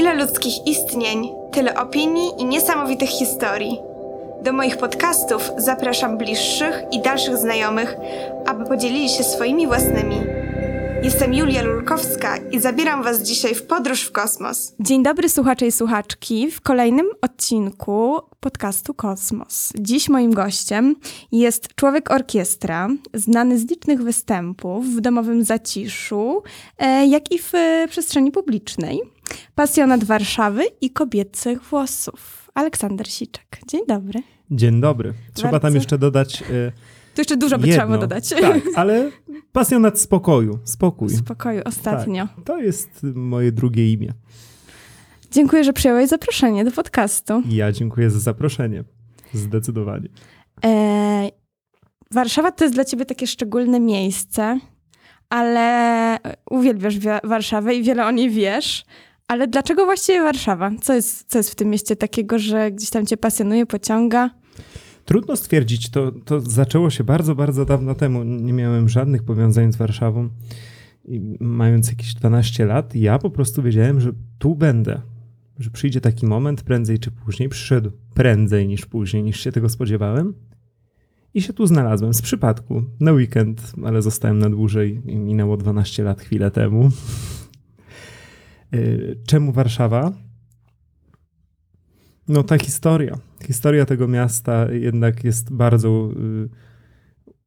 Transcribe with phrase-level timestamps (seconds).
[0.00, 3.78] Ile ludzkich istnień, tyle opinii i niesamowitych historii.
[4.42, 7.96] Do moich podcastów zapraszam bliższych i dalszych znajomych,
[8.46, 10.16] aby podzielili się swoimi własnymi.
[11.02, 14.74] Jestem Julia Lulkowska i zabieram Was dzisiaj w podróż w kosmos.
[14.80, 19.72] Dzień dobry słuchacze i słuchaczki w kolejnym odcinku podcastu Kosmos.
[19.78, 20.96] Dziś moim gościem
[21.32, 26.42] jest człowiek orkiestra, znany z licznych występów w domowym zaciszu,
[26.78, 27.52] e, jak i w
[27.88, 29.00] przestrzeni publicznej.
[29.54, 32.50] Pasjonat Warszawy i kobiecych włosów.
[32.54, 33.60] Aleksander Siczek.
[33.68, 34.22] Dzień dobry.
[34.50, 35.12] Dzień dobry.
[35.34, 35.66] Trzeba Bardzo.
[35.68, 36.42] tam jeszcze dodać.
[36.42, 36.72] e,
[37.14, 37.76] Tu jeszcze dużo by jedno.
[37.82, 38.28] trzeba było dodać.
[38.28, 39.10] Tak, ale
[39.52, 40.58] pasjonat spokoju.
[40.64, 41.08] Spokój.
[41.10, 42.26] Spokoju ostatnio.
[42.36, 44.12] Tak, to jest moje drugie imię.
[45.30, 47.42] Dziękuję, że przyjąłeś zaproszenie do podcastu.
[47.48, 48.84] Ja dziękuję za zaproszenie.
[49.32, 50.08] Zdecydowanie.
[50.64, 51.30] E,
[52.10, 54.58] Warszawa to jest dla ciebie takie szczególne miejsce,
[55.28, 56.18] ale
[56.50, 58.84] uwielbiasz wi- Warszawę i wiele o niej wiesz.
[59.30, 60.70] Ale dlaczego właściwie Warszawa?
[60.82, 64.30] Co jest, co jest w tym mieście takiego, że gdzieś tam cię pasjonuje, pociąga?
[65.04, 68.24] Trudno stwierdzić, to, to zaczęło się bardzo, bardzo dawno temu.
[68.24, 70.28] Nie miałem żadnych powiązań z Warszawą.
[71.04, 75.00] I mając jakieś 12 lat, ja po prostu wiedziałem, że tu będę.
[75.58, 77.48] Że przyjdzie taki moment prędzej czy później.
[77.48, 80.34] Przyszedł prędzej niż później, niż się tego spodziewałem.
[81.34, 82.82] I się tu znalazłem z przypadku.
[83.00, 86.90] Na weekend, ale zostałem na dłużej minęło 12 lat chwilę temu.
[88.74, 90.12] Y, Czemu Warszawa?
[92.28, 93.18] No ta historia.
[93.46, 96.48] Historia tego miasta jednak jest bardzo y,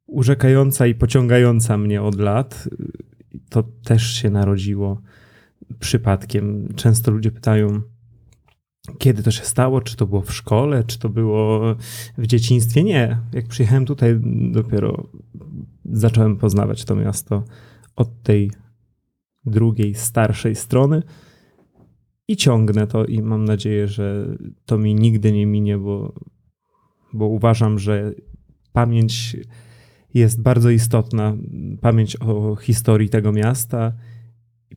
[0.06, 2.68] urzekająca i pociągająca mnie od lat.
[3.34, 5.00] Y, To też się narodziło
[5.78, 6.68] przypadkiem.
[6.76, 7.82] Często ludzie pytają,
[8.98, 11.74] kiedy to się stało, czy to było w szkole, czy to było
[12.18, 12.84] w dzieciństwie.
[12.84, 13.18] Nie.
[13.32, 15.08] Jak przyjechałem tutaj, dopiero
[15.84, 17.44] zacząłem poznawać to miasto
[17.96, 18.50] od tej
[19.46, 21.02] drugiej, starszej strony.
[22.28, 26.14] I ciągnę to i mam nadzieję, że to mi nigdy nie minie, bo,
[27.12, 28.14] bo uważam, że
[28.72, 29.36] pamięć
[30.14, 31.36] jest bardzo istotna.
[31.80, 33.92] Pamięć o historii tego miasta.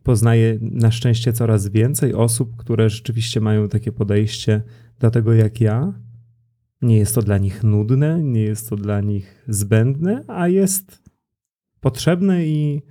[0.04, 4.64] Poznaję na szczęście coraz więcej osób, które rzeczywiście mają takie podejście
[5.00, 5.94] do tego jak ja.
[6.82, 11.04] Nie jest to dla nich nudne, nie jest to dla nich zbędne, a jest
[11.80, 12.82] potrzebne i,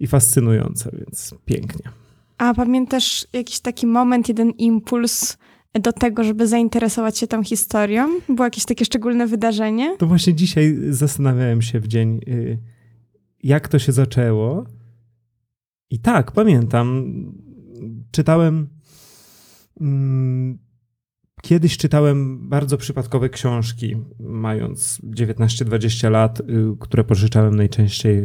[0.00, 1.90] i fascynujące, więc pięknie.
[2.38, 5.38] A pamiętasz jakiś taki moment, jeden impuls
[5.74, 8.08] do tego, żeby zainteresować się tą historią?
[8.28, 9.96] Było jakieś takie szczególne wydarzenie?
[9.96, 12.58] To właśnie dzisiaj zastanawiałem się w dzień, y,
[13.42, 14.64] jak to się zaczęło.
[15.90, 17.04] I tak, pamiętam.
[18.10, 18.68] Czytałem.
[19.80, 20.58] mm,
[21.42, 26.44] Kiedyś czytałem bardzo przypadkowe książki, mając 19-20 lat, y,
[26.80, 28.22] które pożyczałem najczęściej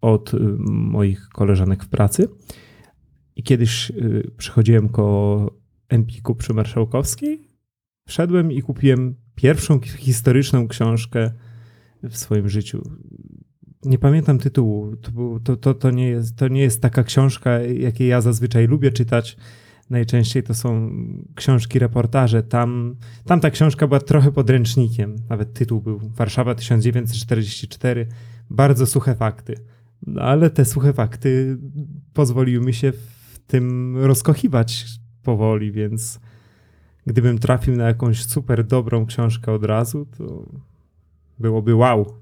[0.00, 0.38] od y,
[0.68, 2.28] moich koleżanek w pracy.
[3.36, 5.50] I kiedyś y, przychodziłem koło
[5.88, 7.48] Empiku przy Marszałkowskiej,
[8.06, 11.30] wszedłem i kupiłem pierwszą historyczną książkę
[12.02, 12.82] w swoim życiu.
[13.84, 14.96] Nie pamiętam tytułu.
[15.44, 19.36] To, to, to, nie jest, to nie jest taka książka, jakiej ja zazwyczaj lubię czytać.
[19.90, 20.90] Najczęściej to są
[21.34, 22.42] książki, reportaże.
[22.42, 25.16] Tam, tam ta książka była trochę podręcznikiem.
[25.28, 28.06] Nawet tytuł był Warszawa 1944.
[28.50, 29.54] Bardzo suche fakty.
[30.06, 31.58] No, ale te suche fakty
[32.12, 34.86] pozwoliły mi się w tym rozkochiwać
[35.22, 36.20] powoli, więc
[37.06, 40.46] gdybym trafił na jakąś super dobrą książkę od razu, to
[41.38, 42.14] byłoby wow.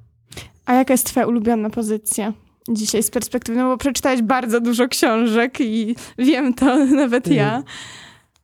[0.67, 2.33] A jaka jest twoja ulubiona pozycja
[2.69, 3.59] dzisiaj z perspektywy?
[3.59, 7.63] No bo przeczytałeś bardzo dużo książek i wiem to nawet ja.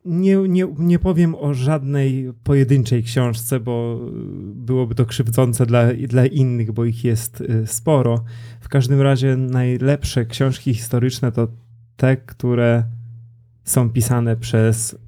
[0.05, 4.01] Nie, nie, nie powiem o żadnej pojedynczej książce, bo
[4.55, 8.25] byłoby to krzywdzące dla, dla innych, bo ich jest y, sporo.
[8.61, 11.49] W każdym razie najlepsze książki historyczne to
[11.97, 12.85] te, które
[13.65, 14.99] są pisane przez y,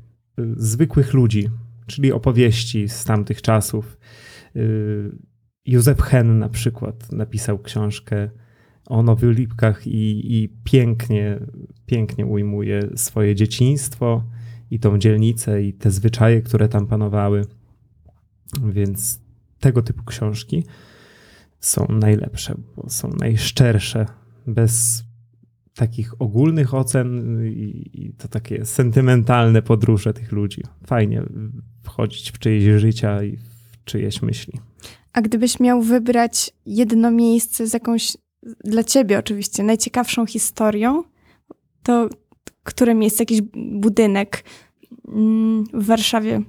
[0.57, 1.49] zwykłych ludzi,
[1.87, 3.99] czyli opowieści z tamtych czasów.
[4.57, 5.11] Y,
[5.67, 8.31] Józef Hen na przykład napisał książkę
[8.87, 11.39] o Nowych Lipkach i, i pięknie,
[11.87, 14.23] pięknie ujmuje swoje dzieciństwo
[14.71, 17.47] i tą dzielnicę i te zwyczaje, które tam panowały.
[18.65, 19.21] Więc
[19.61, 20.65] tego typu książki
[21.61, 24.07] są najlepsze, bo są najszczersze,
[24.47, 25.05] bez
[25.75, 30.63] takich ogólnych ocen i, i to takie sentymentalne podróże tych ludzi.
[30.87, 31.23] Fajnie
[31.83, 34.61] wchodzić w czyjeś życia i w czyjeś myśli.
[35.13, 38.17] A gdybyś miał wybrać jedno miejsce z jakąś,
[38.65, 41.03] dla ciebie oczywiście, najciekawszą historią,
[41.83, 42.09] to
[42.67, 43.41] które miejsce, jakiś
[43.81, 44.45] budynek
[45.09, 46.43] mm, w Warszawie,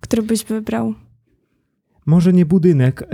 [0.00, 0.94] który byś wybrał?
[2.06, 3.06] Może nie budynek y,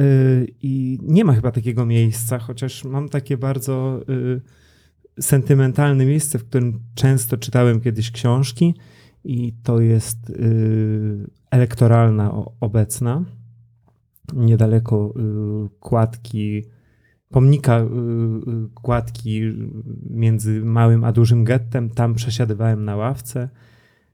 [0.63, 4.41] i nie ma chyba takiego miejsca, chociaż mam takie bardzo y,
[5.23, 8.75] sentymentalne miejsce, w którym często czytałem kiedyś książki
[9.25, 13.25] i to jest y, elektoralna obecna,
[14.33, 15.15] niedaleko
[15.81, 16.65] kładki,
[17.31, 17.89] pomnika y, y,
[18.75, 19.41] kładki
[20.11, 21.91] między małym a dużym gettem.
[21.91, 23.49] Tam przesiadywałem na ławce,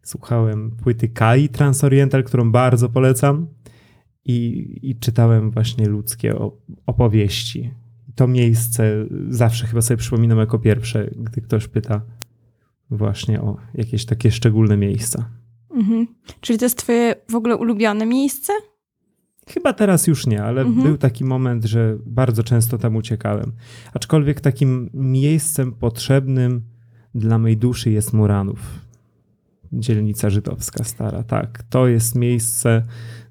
[0.02, 3.46] słuchałem płyty Kai Transoriental, którą bardzo polecam
[4.24, 6.34] i, i czytałem właśnie ludzkie
[6.86, 7.70] opowieści.
[8.14, 12.00] To miejsce zawsze chyba sobie przypominam jako pierwsze, gdy ktoś pyta
[12.90, 15.30] właśnie o jakieś takie szczególne miejsca.
[15.70, 16.06] Mhm.
[16.40, 18.52] Czyli to jest twoje w ogóle ulubione miejsce?
[19.48, 20.86] Chyba teraz już nie, ale Mhm.
[20.86, 23.52] był taki moment, że bardzo często tam uciekałem.
[23.94, 26.62] Aczkolwiek takim miejscem potrzebnym
[27.14, 28.58] dla mojej duszy jest Muranów.
[29.72, 31.22] Dzielnica żydowska stara.
[31.22, 32.82] Tak, to jest miejsce,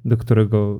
[0.06, 0.80] do którego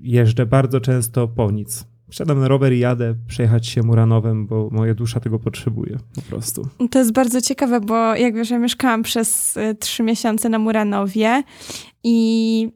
[0.00, 1.84] jeżdżę bardzo często po nic.
[2.10, 6.68] Wsiadam na rower i jadę przejechać się Muranowem, bo moja dusza tego potrzebuje po prostu.
[6.90, 11.42] To jest bardzo ciekawe, bo jak wiesz, ja mieszkałam przez y, trzy miesiące na Muranowie
[12.04, 12.68] i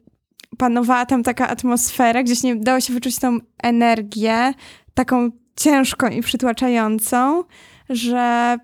[0.57, 4.53] panowała tam taka atmosfera, gdzieś nie dało się wyczuć tą energię,
[4.93, 7.43] taką ciężką i przytłaczającą,
[7.89, 8.57] że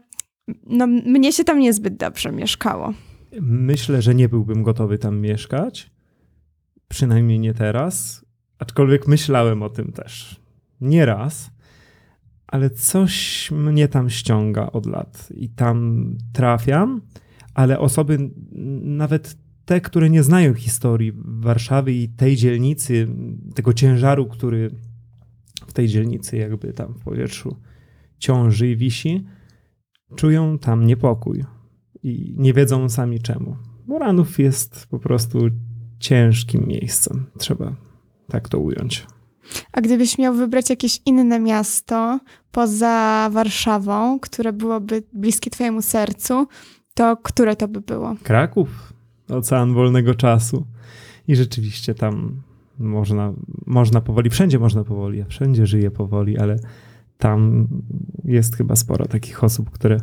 [0.67, 2.93] no, mnie się tam niezbyt dobrze mieszkało.
[3.41, 5.91] Myślę, że nie byłbym gotowy tam mieszkać.
[6.87, 8.25] Przynajmniej nie teraz.
[8.59, 10.41] Aczkolwiek myślałem o tym też.
[10.81, 11.51] Nie raz.
[12.47, 17.01] Ale coś mnie tam ściąga od lat i tam trafiam,
[17.53, 18.31] ale osoby,
[18.81, 23.07] nawet te, które nie znają historii Warszawy i tej dzielnicy,
[23.55, 24.71] tego ciężaru, który
[25.67, 27.55] w tej dzielnicy jakby tam w powietrzu
[28.17, 29.25] ciąży i wisi,
[30.15, 31.43] czują tam niepokój
[32.03, 33.57] i nie wiedzą sami czemu.
[33.87, 35.39] Muranów jest po prostu
[35.99, 37.25] ciężkim miejscem.
[37.37, 37.75] Trzeba
[38.27, 39.07] tak to ująć.
[39.71, 42.19] A gdybyś miał wybrać jakieś inne miasto
[42.51, 46.47] poza Warszawą, które byłoby bliskie twojemu sercu,
[46.93, 48.15] to które to by było?
[48.23, 48.92] Kraków,
[49.29, 50.65] ocean wolnego czasu.
[51.27, 52.41] I rzeczywiście tam
[52.79, 53.33] można,
[53.65, 56.59] można powoli, wszędzie można powoli, wszędzie żyję powoli, ale
[57.17, 57.67] tam
[58.25, 59.97] jest chyba sporo takich osób, które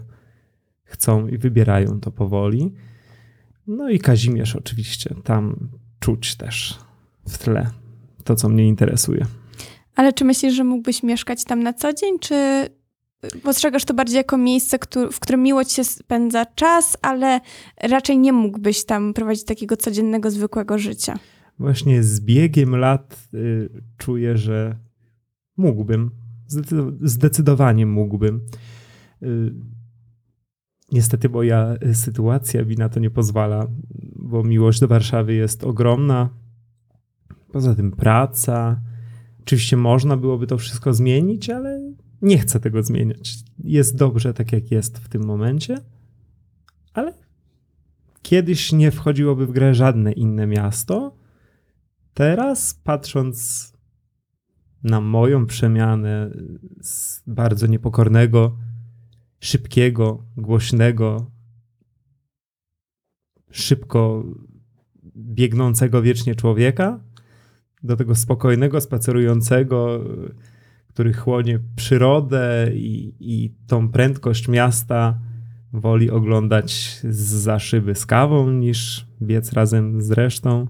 [0.85, 2.75] chcą i wybierają to powoli.
[3.67, 5.69] No i Kazimierz oczywiście, tam
[6.01, 6.79] czuć też
[7.29, 7.71] w tle
[8.25, 9.27] to, co mnie interesuje.
[9.95, 12.67] Ale czy myślisz, że mógłbyś mieszkać tam na co dzień, czy
[13.43, 14.79] postrzegasz to bardziej jako miejsce,
[15.13, 17.41] w którym miło ci się spędza czas, ale
[17.83, 21.19] raczej nie mógłbyś tam prowadzić takiego codziennego, zwykłego życia?
[21.59, 24.77] Właśnie z biegiem lat y, czuję, że
[25.57, 26.11] mógłbym.
[26.49, 28.41] Zdecydo- Zdecydowanie mógłbym.
[29.23, 29.55] Y,
[30.93, 33.67] niestety moja sytuacja mi na to nie pozwala,
[34.17, 36.29] bo miłość do Warszawy jest ogromna.
[37.53, 38.81] Poza tym praca.
[39.41, 41.80] Oczywiście można byłoby to wszystko zmienić, ale
[42.23, 43.39] nie chcę tego zmieniać.
[43.65, 45.77] Jest dobrze tak, jak jest w tym momencie,
[46.93, 47.15] ale
[48.23, 51.17] kiedyś nie wchodziłoby w grę żadne inne miasto.
[52.15, 53.71] Teraz, patrząc
[54.83, 56.31] na moją przemianę
[56.83, 58.57] z bardzo niepokornego,
[59.41, 61.31] szybkiego, głośnego,
[63.51, 64.25] szybko
[65.17, 67.01] biegnącego wiecznie człowieka,
[67.83, 70.05] do tego spokojnego, spacerującego,
[70.95, 75.19] który chłonie przyrodę i, i tą prędkość miasta
[75.73, 80.67] woli oglądać za szyby z kawą niż biec razem z resztą.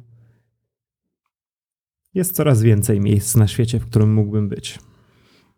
[2.15, 4.79] Jest coraz więcej miejsc na świecie, w którym mógłbym być.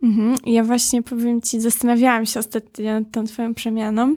[0.03, 0.37] Mhm.
[0.47, 4.17] Ja właśnie powiem ci, zastanawiałam się ostatnio nad tą twoją przemianą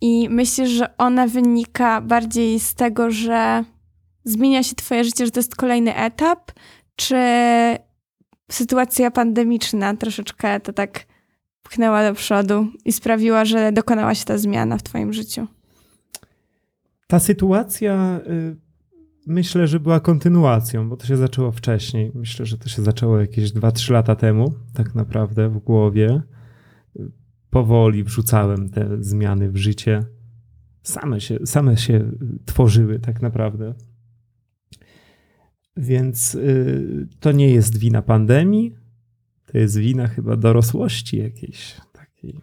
[0.00, 3.64] i myślisz, że ona wynika bardziej z tego, że
[4.24, 6.52] zmienia się twoje życie, że to jest kolejny etap,
[6.96, 7.16] czy
[8.54, 11.06] sytuacja pandemiczna troszeczkę to tak
[11.62, 15.46] pchnęła do przodu i sprawiła, że dokonała się ta zmiana w twoim życiu?
[17.06, 18.56] Ta sytuacja y,
[19.26, 22.12] myślę, że była kontynuacją, bo to się zaczęło wcześniej.
[22.14, 26.22] Myślę, że to się zaczęło jakieś 2-3 lata temu, tak naprawdę w głowie.
[27.50, 30.04] Powoli wrzucałem te zmiany w życie.
[30.82, 32.10] Same się, same się
[32.46, 33.74] tworzyły, tak naprawdę.
[35.76, 38.74] Więc y, to nie jest wina pandemii,
[39.46, 42.40] to jest wina chyba dorosłości jakiejś takiej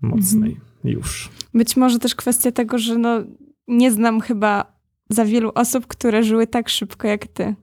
[0.00, 1.30] mocnej już.
[1.54, 3.24] Być może też kwestia tego, że no,
[3.68, 4.72] nie znam chyba
[5.10, 7.54] za wielu osób, które żyły tak szybko jak ty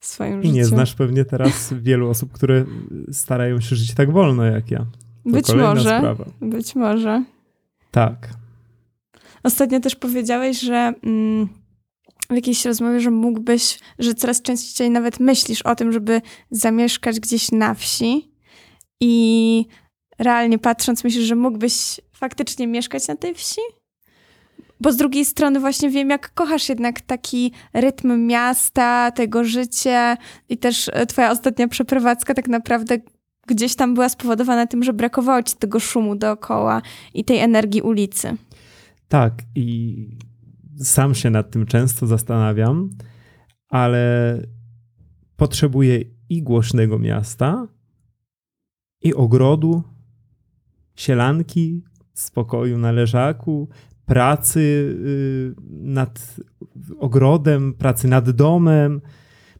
[0.00, 0.54] w swoim I życiu.
[0.54, 2.64] nie znasz pewnie teraz wielu osób, które
[3.12, 4.78] starają się żyć tak wolno jak ja.
[5.24, 5.98] To Być może.
[5.98, 6.24] sprawa.
[6.40, 7.24] Być może.
[7.90, 8.28] Tak.
[9.42, 11.48] Ostatnio też powiedziałeś, że mm,
[12.32, 16.20] w jakiejś rozmowie, że mógłbyś, że coraz częściej nawet myślisz o tym, żeby
[16.50, 18.32] zamieszkać gdzieś na wsi
[19.00, 19.66] i
[20.18, 23.60] realnie patrząc myślisz, że mógłbyś faktycznie mieszkać na tej wsi?
[24.82, 30.16] bo z drugiej strony właśnie wiem, jak kochasz jednak taki rytm miasta, tego życia
[30.48, 32.98] i też e, twoja ostatnia przeprowadzka tak naprawdę
[33.46, 36.82] gdzieś tam była spowodowana tym, że brakowało ci tego szumu dookoła
[37.14, 38.36] i tej energii ulicy.
[39.08, 39.96] Tak, i
[40.82, 42.90] sam się nad tym często zastanawiam,
[43.68, 44.36] ale
[45.36, 47.68] potrzebuję i głośnego miasta,
[49.02, 49.82] i ogrodu,
[50.96, 51.84] sielanki,
[52.14, 53.68] spokoju na leżaku,
[54.06, 56.36] pracy y, nad
[56.98, 59.00] ogrodem, pracy nad domem.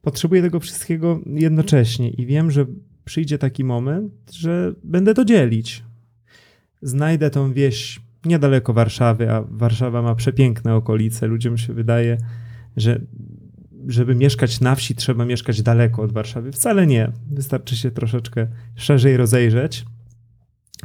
[0.00, 2.66] Potrzebuję tego wszystkiego jednocześnie i wiem, że
[3.04, 5.84] przyjdzie taki moment, że będę to dzielić.
[6.82, 11.26] Znajdę tą wieś niedaleko Warszawy, a Warszawa ma przepiękne okolice.
[11.26, 12.18] Ludziom się wydaje,
[12.76, 13.00] że
[13.86, 16.52] żeby mieszkać na wsi, trzeba mieszkać daleko od Warszawy.
[16.52, 17.12] Wcale nie.
[17.30, 19.84] Wystarczy się troszeczkę szerzej rozejrzeć.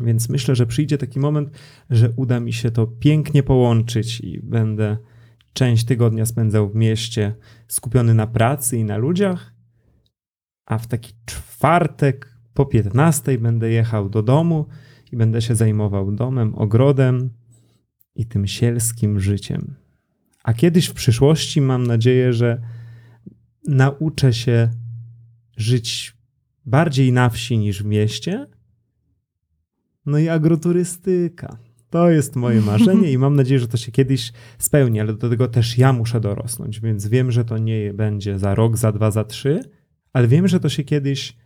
[0.01, 1.50] Więc myślę, że przyjdzie taki moment,
[1.89, 4.98] że uda mi się to pięknie połączyć i będę
[5.53, 7.36] część tygodnia spędzał w mieście
[7.67, 9.53] skupiony na pracy i na ludziach,
[10.65, 14.65] a w taki czwartek po 15 będę jechał do domu
[15.12, 17.30] i będę się zajmował domem, ogrodem
[18.16, 19.76] i tym sielskim życiem.
[20.44, 22.62] A kiedyś w przyszłości mam nadzieję, że
[23.68, 24.70] nauczę się
[25.58, 26.18] żyć
[26.66, 28.48] bardziej na wsi niż w mieście.
[30.06, 31.58] No i agroturystyka.
[31.90, 35.48] To jest moje marzenie i mam nadzieję, że to się kiedyś spełni, ale do tego
[35.48, 39.24] też ja muszę dorosnąć, więc wiem, że to nie będzie za rok, za dwa, za
[39.24, 39.64] trzy,
[40.14, 41.38] ale wiem, że to się kiedyś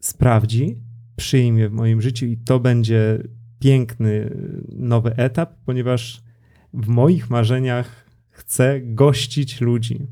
[0.00, 0.87] sprawdzi,
[1.18, 3.22] przyjmie w moim życiu i to będzie
[3.58, 4.36] piękny
[4.68, 6.22] nowy etap, ponieważ
[6.74, 10.06] w moich marzeniach chcę gościć ludzi.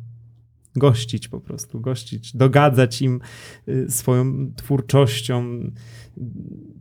[0.76, 3.20] Gościć po prostu, gościć, dogadzać im
[3.68, 5.70] y, swoją twórczością,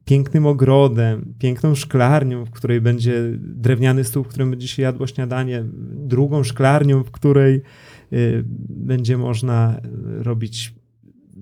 [0.05, 5.63] pięknym ogrodem, piękną szklarnią, w której będzie drewniany stół, w którym będzie się jadło śniadanie,
[5.93, 7.61] drugą szklarnią, w której
[8.13, 9.81] y, będzie można
[10.17, 10.73] robić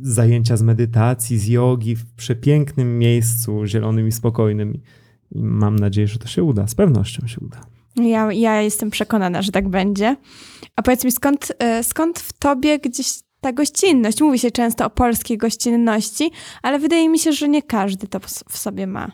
[0.02, 4.74] zajęcia z medytacji, z jogi w przepięknym miejscu, zielonym i spokojnym.
[5.32, 6.68] I mam nadzieję, że to się uda.
[6.68, 7.66] Z pewnością się uda.
[7.96, 10.16] Ja, ja jestem przekonana, że tak będzie.
[10.76, 13.08] A powiedz mi, skąd, e, skąd w tobie gdzieś
[13.42, 14.22] ta gościnność?
[14.22, 16.32] Mówi się często o polskiej gościnności,
[16.62, 18.20] ale wydaje mi się, że nie każdy to
[18.50, 19.12] w sobie ma.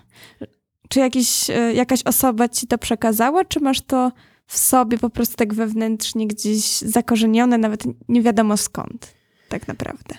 [0.90, 4.12] Czy jakiś, e, jakaś osoba ci to przekazała, czy masz to
[4.48, 9.20] w sobie po prostu tak wewnętrznie gdzieś zakorzenione, nawet nie wiadomo skąd
[9.50, 10.16] tak naprawdę?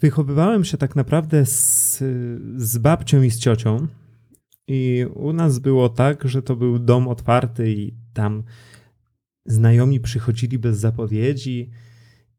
[0.00, 1.98] Wychowywałem się tak naprawdę z,
[2.56, 3.86] z babcią i z ciocią.
[4.68, 8.42] I u nas było tak, że to był dom otwarty i tam
[9.46, 11.70] znajomi przychodzili bez zapowiedzi.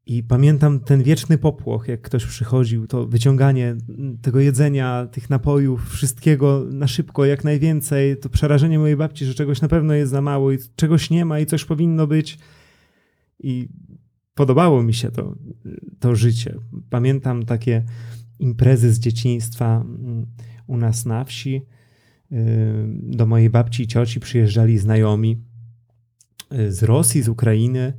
[0.05, 3.75] I pamiętam ten wieczny popłoch, jak ktoś przychodził, to wyciąganie
[4.21, 8.17] tego jedzenia, tych napojów, wszystkiego na szybko, jak najwięcej.
[8.17, 11.39] To przerażenie mojej babci, że czegoś na pewno jest za mało i czegoś nie ma
[11.39, 12.37] i coś powinno być.
[13.39, 13.69] I
[14.39, 15.35] podobało mi się to,
[15.99, 16.55] to życie.
[16.89, 17.83] Pamiętam takie
[18.39, 20.25] imprezy z dzieciństwa mm,
[20.67, 21.55] u nas na wsi.
[22.31, 22.35] Y,
[23.03, 25.41] do mojej babci i cioci przyjeżdżali znajomi
[26.53, 27.93] y, z Rosji, z Ukrainy.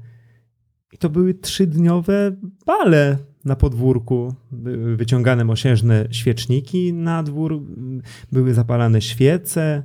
[0.93, 4.35] I to były trzydniowe bale na podwórku.
[4.53, 7.63] Były wyciągane mosiężne świeczniki na dwór,
[8.33, 9.83] były zapalane świece.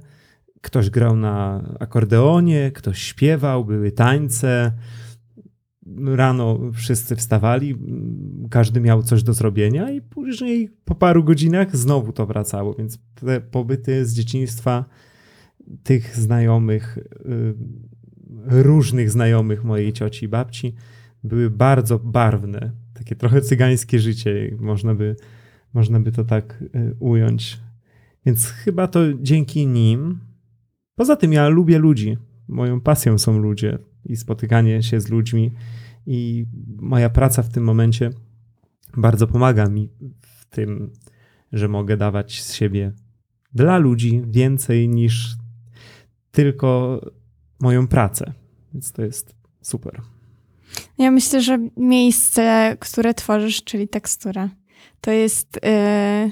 [0.61, 4.71] Ktoś grał na akordeonie, ktoś śpiewał, były tańce
[6.05, 7.75] rano wszyscy wstawali,
[8.49, 13.41] każdy miał coś do zrobienia i później po paru godzinach znowu to wracało, więc te
[13.41, 14.85] pobyty z dzieciństwa
[15.83, 17.53] tych znajomych, y,
[18.45, 20.75] różnych znajomych mojej cioci i babci
[21.23, 25.15] były bardzo barwne, takie trochę cygańskie życie, można by,
[25.73, 27.59] można by to tak y, ująć.
[28.25, 30.19] Więc chyba to dzięki nim.
[30.95, 32.17] Poza tym ja lubię ludzi.
[32.47, 35.51] Moją pasją są ludzie i spotykanie się z ludźmi.
[36.07, 36.45] I
[36.77, 38.09] moja praca w tym momencie
[38.97, 39.89] bardzo pomaga mi
[40.21, 40.93] w tym,
[41.51, 42.93] że mogę dawać z siebie
[43.53, 45.35] dla ludzi więcej niż
[46.31, 47.01] tylko
[47.59, 48.33] moją pracę.
[48.73, 50.01] Więc to jest super.
[50.97, 54.49] Ja myślę, że miejsce, które tworzysz, czyli tekstura,
[55.01, 55.59] to jest.
[55.63, 56.31] Yy,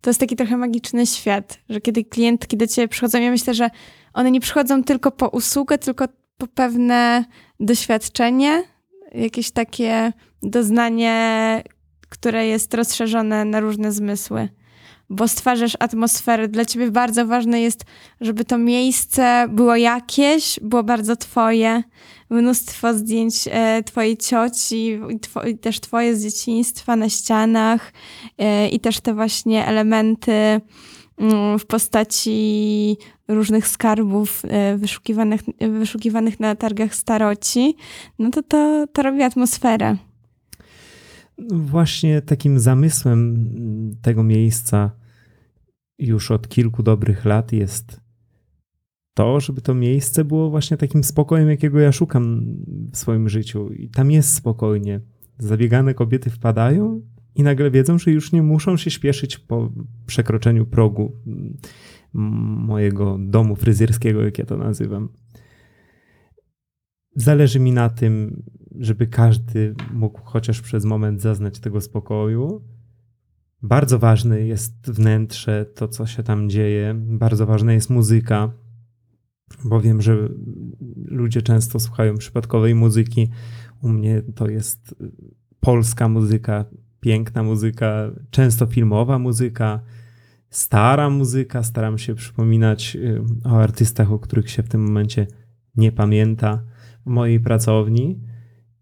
[0.00, 3.70] to jest taki trochę magiczny świat, że kiedy klientki do ciebie przychodzą, ja myślę, że
[4.12, 6.08] one nie przychodzą tylko po usługę, tylko
[6.46, 7.24] pewne
[7.60, 8.62] doświadczenie,
[9.14, 11.62] jakieś takie doznanie,
[12.08, 14.48] które jest rozszerzone na różne zmysły.
[15.10, 16.48] Bo stwarzasz atmosferę.
[16.48, 17.84] Dla ciebie bardzo ważne jest,
[18.20, 21.82] żeby to miejsce było jakieś, było bardzo twoje.
[22.30, 24.98] Mnóstwo zdjęć e, twojej cioci
[25.46, 27.92] i, i, też twoje z dzieciństwa na ścianach
[28.38, 30.60] e, i też te właśnie elementy
[31.58, 32.96] w postaci
[33.28, 35.40] różnych skarbów e, wyszukiwanych,
[35.78, 37.76] wyszukiwanych na targach staroci,
[38.18, 39.96] no to to, to robi atmosferę.
[41.50, 43.46] Właśnie takim zamysłem
[44.02, 44.90] tego miejsca
[45.98, 48.00] już od kilku dobrych lat jest
[49.14, 52.44] to, żeby to miejsce było właśnie takim spokojem, jakiego ja szukam
[52.92, 53.72] w swoim życiu.
[53.72, 55.00] I tam jest spokojnie.
[55.38, 57.00] Zabiegane kobiety wpadają
[57.34, 59.72] i nagle wiedzą, że już nie muszą się śpieszyć po
[60.06, 61.16] przekroczeniu progu
[62.12, 65.08] mojego domu fryzjerskiego, jak ja to nazywam.
[67.16, 68.42] Zależy mi na tym,
[68.78, 72.62] żeby każdy mógł chociaż przez moment zaznać tego spokoju.
[73.62, 76.94] Bardzo ważne jest wnętrze, to co się tam dzieje.
[76.96, 78.52] Bardzo ważna jest muzyka,
[79.64, 80.28] bo wiem, że
[80.96, 83.30] ludzie często słuchają przypadkowej muzyki.
[83.82, 84.94] U mnie to jest
[85.60, 86.64] polska muzyka,
[87.02, 89.80] piękna muzyka, często filmowa muzyka,
[90.50, 91.62] stara muzyka.
[91.62, 95.26] Staram się przypominać y, o artystach, o których się w tym momencie
[95.76, 96.62] nie pamięta
[97.06, 98.20] w mojej pracowni.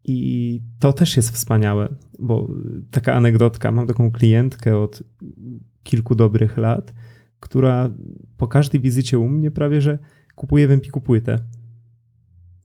[0.05, 2.49] I to też jest wspaniałe, bo
[2.91, 5.03] taka anegdotka, mam taką klientkę od
[5.83, 6.95] kilku dobrych lat,
[7.41, 7.91] która
[8.37, 9.99] po każdej wizycie u mnie prawie, że
[10.35, 11.39] kupuje w Empiku płytę.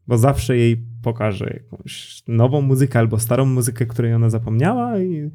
[0.08, 5.32] Bo zawsze jej pokażę jakąś nową muzykę albo starą muzykę, której ona zapomniała i,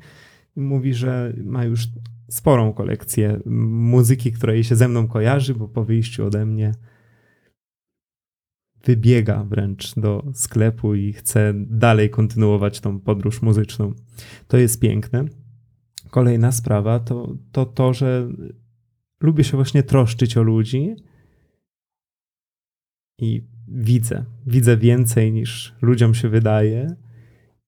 [0.56, 1.88] i mówi, że ma już
[2.30, 6.72] sporą kolekcję muzyki, która jej się ze mną kojarzy, bo po wyjściu ode mnie
[8.84, 13.94] wybiega wręcz do sklepu i chce dalej kontynuować tą podróż muzyczną.
[14.48, 15.24] To jest piękne.
[16.10, 18.28] Kolejna sprawa to to, to że
[19.20, 20.96] lubię się właśnie troszczyć o ludzi
[23.18, 26.96] i widzę, widzę więcej niż ludziom się wydaje.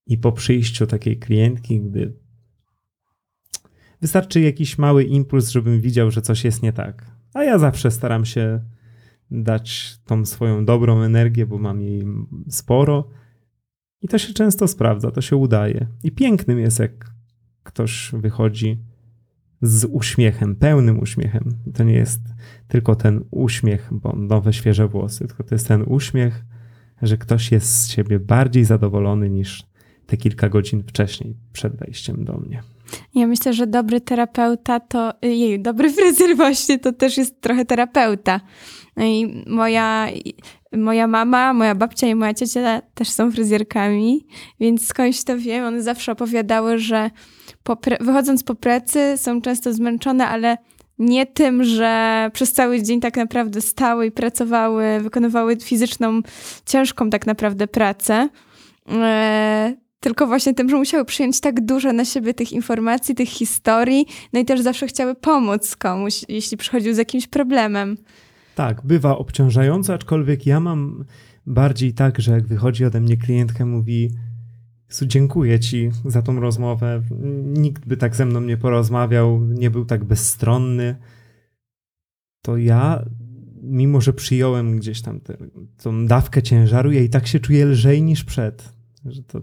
[0.06, 2.12] I po przyjściu takiej klientki, gdy
[4.00, 7.06] wystarczy jakiś mały impuls, żebym widział, że coś jest nie tak.
[7.34, 8.60] A ja zawsze staram się
[9.30, 12.04] dać tą swoją dobrą energię, bo mam jej
[12.48, 13.08] sporo.
[14.00, 15.86] I to się często sprawdza, to się udaje.
[16.04, 17.10] I pięknym jest, jak
[17.62, 18.78] ktoś wychodzi
[19.62, 21.44] z uśmiechem, pełnym uśmiechem.
[21.74, 22.20] To nie jest
[22.68, 26.44] tylko ten uśmiech, bo nowe, świeże włosy, tylko to jest ten uśmiech,
[27.02, 29.66] że ktoś jest z siebie bardziej zadowolony niż
[30.06, 32.62] te kilka godzin wcześniej przed wejściem do mnie.
[33.14, 38.40] Ja myślę, że dobry terapeuta to, jej, dobry fryzjer właśnie to też jest trochę terapeuta.
[38.96, 40.08] No i moja,
[40.72, 44.26] moja mama, moja babcia i moja ciocia też są fryzjerkami,
[44.60, 47.10] więc skądś to wiem, one zawsze opowiadały, że
[47.62, 50.56] po wychodząc po pracy są często zmęczone, ale
[50.98, 56.20] nie tym, że przez cały dzień tak naprawdę stały i pracowały, wykonywały fizyczną,
[56.66, 58.28] ciężką tak naprawdę pracę,
[58.90, 64.06] e, tylko właśnie tym, że musiały przyjąć tak dużo na siebie tych informacji, tych historii,
[64.32, 67.96] no i też zawsze chciały pomóc komuś, jeśli przychodził z jakimś problemem.
[68.54, 71.04] Tak, bywa obciążające, aczkolwiek ja mam
[71.46, 74.10] bardziej tak, że jak wychodzi ode mnie klientka, mówi
[74.92, 77.02] Jezu, dziękuję ci za tą rozmowę.
[77.44, 80.96] Nikt by tak ze mną nie porozmawiał, nie był tak bezstronny.
[82.42, 83.04] To ja,
[83.62, 85.36] mimo że przyjąłem gdzieś tam tę
[85.82, 88.72] tą dawkę ciężaru, ja i tak się czuję lżej niż przed.
[89.04, 89.42] Że to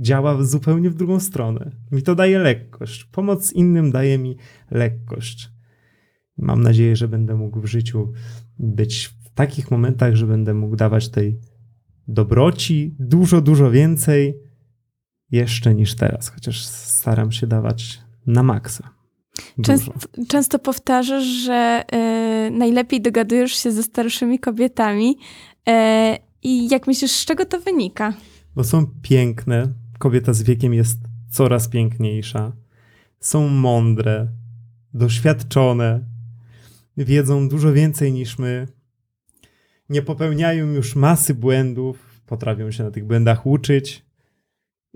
[0.00, 1.70] działa zupełnie w drugą stronę.
[1.92, 3.04] Mi to daje lekkość.
[3.04, 4.36] Pomoc innym daje mi
[4.70, 5.50] lekkość.
[6.36, 8.12] Mam nadzieję, że będę mógł w życiu
[8.58, 11.40] być w takich momentach, że będę mógł dawać tej
[12.08, 14.47] dobroci dużo, dużo więcej
[15.30, 18.98] jeszcze niż teraz, chociaż staram się dawać na maksa.
[19.62, 19.92] Często,
[20.28, 21.84] często powtarzasz, że
[22.46, 25.18] y, najlepiej dogadujesz się ze starszymi kobietami.
[25.68, 25.72] Y,
[26.42, 28.14] I jak myślisz, z czego to wynika?
[28.56, 29.72] Bo są piękne.
[29.98, 30.98] Kobieta z wiekiem jest
[31.30, 32.52] coraz piękniejsza.
[33.20, 34.28] Są mądre,
[34.94, 36.00] doświadczone,
[36.96, 38.68] wiedzą dużo więcej niż my.
[39.88, 44.07] Nie popełniają już masy błędów, potrafią się na tych błędach uczyć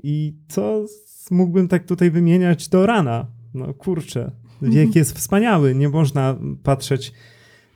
[0.03, 0.85] i co
[1.31, 3.27] mógłbym tak tutaj wymieniać do rana?
[3.55, 4.93] No kurczę, wiek mhm.
[4.95, 5.75] jest wspaniały.
[5.75, 7.13] Nie można patrzeć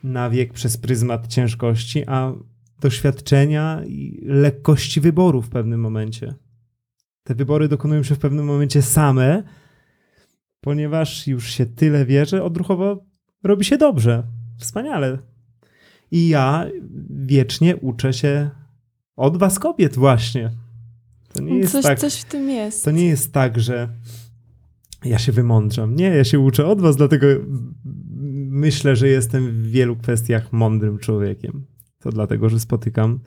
[0.04, 2.32] na wiek przez pryzmat ciężkości, a
[2.80, 6.34] doświadczenia i lekkości wyboru w pewnym momencie.
[7.22, 9.42] Te wybory dokonują się w pewnym momencie same,
[10.60, 13.04] ponieważ już się tyle wie, że odruchowo
[13.44, 14.22] robi się dobrze.
[14.58, 15.18] Wspaniale.
[16.10, 16.66] I ja
[17.10, 18.50] wiecznie uczę się
[19.16, 20.50] od was kobiet właśnie.
[21.56, 22.84] Nie jest coś, tak, coś w tym jest.
[22.84, 23.88] To nie jest tak, że
[25.04, 25.96] ja się wymądrzam.
[25.96, 27.26] Nie, ja się uczę od was, dlatego
[28.50, 31.66] myślę, że jestem w wielu kwestiach mądrym człowiekiem.
[31.98, 33.20] To dlatego, że spotykam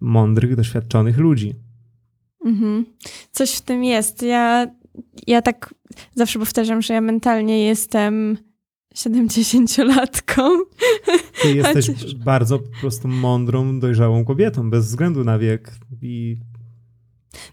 [0.00, 1.54] mądrych, doświadczonych ludzi.
[2.44, 2.86] Mhm.
[3.32, 4.22] Coś w tym jest.
[4.22, 4.66] Ja,
[5.26, 5.74] ja tak
[6.14, 8.36] zawsze powtarzam, że ja mentalnie jestem
[8.94, 10.42] 70-latką.
[11.42, 15.72] Ty jesteś Chociaż- bardzo po prostu mądrą, dojrzałą kobietą, bez względu na wiek.
[16.02, 16.36] I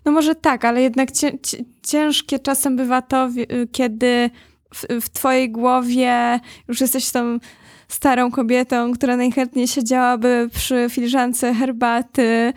[0.06, 4.30] No może tak, ale jednak cię, cię, ciężkie czasem bywa to, wi- kiedy
[4.74, 7.39] w, w twojej głowie już jesteś tą
[7.88, 12.54] starą kobietą, która najchętniej siedziałaby przy filiżance herbaty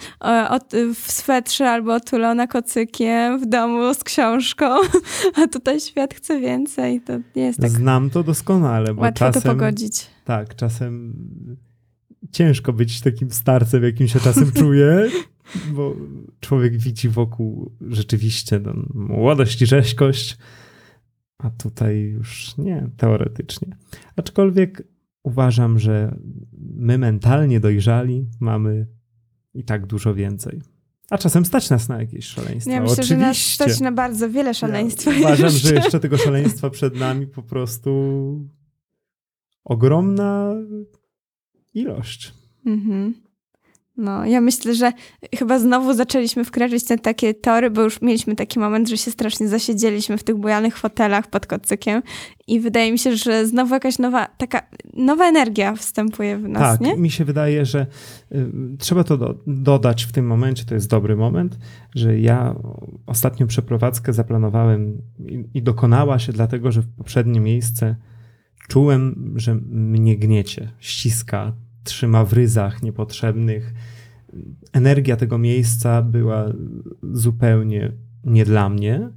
[0.94, 4.66] w swetrze albo otulona kocykiem w domu z książką,
[5.42, 7.00] a tutaj świat chce więcej.
[7.00, 9.42] To nie jest tak znam to doskonale, bo łatwo czasem...
[9.42, 10.06] to pogodzić.
[10.24, 11.12] Tak, czasem
[12.32, 15.08] ciężko być takim starcem, jakim się czasem czuję,
[15.72, 15.96] bo
[16.40, 20.38] człowiek widzi wokół rzeczywiście no, młodość i rzeźkość,
[21.38, 23.76] a tutaj już nie, teoretycznie.
[24.16, 24.82] Aczkolwiek
[25.22, 26.16] uważam, że
[26.58, 28.86] my mentalnie dojrzali mamy
[29.54, 30.60] i tak dużo więcej.
[31.10, 32.72] A czasem stać nas na jakieś szaleństwa.
[32.72, 33.14] Ja myślę, Oczywiście.
[33.14, 35.12] że nas stać na bardzo wiele szaleństwa.
[35.12, 35.68] Ja uważam, jeszcze.
[35.68, 37.90] że jeszcze tego szaleństwa przed nami po prostu
[39.64, 40.54] ogromna
[41.74, 42.34] ilość.
[42.66, 43.14] Mhm.
[43.96, 44.92] No, ja myślę, że
[45.38, 49.48] chyba znowu zaczęliśmy wkraczać te takie tory, bo już mieliśmy taki moment, że się strasznie
[49.48, 52.02] zasiedzieliśmy w tych bujanych fotelach pod kocykiem
[52.46, 54.62] i wydaje mi się, że znowu jakaś nowa, taka
[54.94, 56.96] nowa energia wstępuje w nas, tak, nie?
[56.96, 57.86] mi się wydaje, że
[58.32, 58.46] y,
[58.78, 61.58] trzeba to do, dodać w tym momencie, to jest dobry moment,
[61.94, 62.54] że ja
[63.06, 67.96] ostatnią przeprowadzkę zaplanowałem i, i dokonała się dlatego, że w poprzednie miejsce
[68.68, 71.52] czułem, że mnie gniecie, ściska,
[71.86, 73.74] trzyma w ryzach niepotrzebnych.
[74.72, 76.52] Energia tego miejsca była
[77.12, 77.92] zupełnie
[78.24, 79.10] nie dla mnie.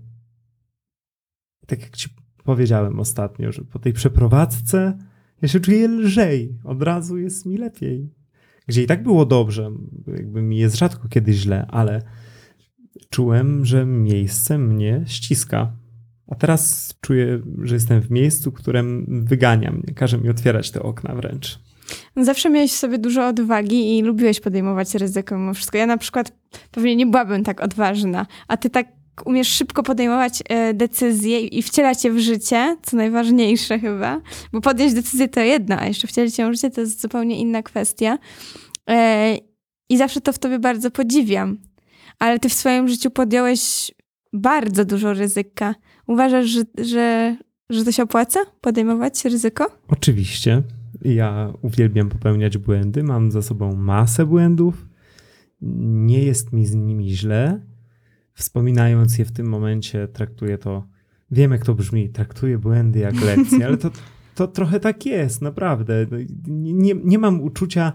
[1.68, 2.10] Tak jak ci
[2.44, 4.98] powiedziałem ostatnio, że po tej przeprowadzce
[5.42, 8.10] ja się czuję lżej, od razu jest mi lepiej.
[8.68, 9.72] Gdzie i tak było dobrze,
[10.08, 12.02] jakby mi jest rzadko kiedy źle, ale
[13.10, 15.74] czułem, że miejsce mnie ściska.
[16.28, 21.16] A teraz czuję, że jestem w miejscu, które wygania mnie, każe mi otwierać te okna
[21.16, 21.60] wręcz.
[22.18, 25.78] Zawsze miałeś w sobie dużo odwagi i lubiłeś podejmować ryzyko mimo wszystko.
[25.78, 26.32] Ja na przykład
[26.72, 28.88] pewnie nie byłabym tak odważna, a ty tak
[29.26, 34.22] umiesz szybko podejmować e, decyzje i wcielać je w życie, co najważniejsze chyba,
[34.54, 37.64] bo podjąć decyzję to jedno, a jeszcze wcielić ją w życie to jest zupełnie inna
[37.64, 38.18] kwestia.
[38.90, 39.38] E,
[39.90, 41.58] I zawsze to w tobie bardzo podziwiam.
[42.20, 43.92] Ale ty w swoim życiu podjąłeś
[44.34, 45.76] bardzo dużo ryzyka.
[46.08, 47.38] Uważasz, że, że,
[47.70, 48.40] że to się opłaca?
[48.62, 49.66] Podejmować ryzyko?
[49.88, 50.62] Oczywiście,
[51.02, 54.90] ja uwielbiam popełniać błędy, mam za sobą masę błędów,
[55.62, 57.66] nie jest mi z nimi źle.
[58.34, 60.88] Wspominając je w tym momencie, traktuję to,
[61.32, 63.92] wiem jak to brzmi, traktuję błędy jak lekcje, ale to,
[64.36, 66.08] to trochę tak jest, naprawdę.
[66.12, 67.94] No Nie, nie, mam uczucia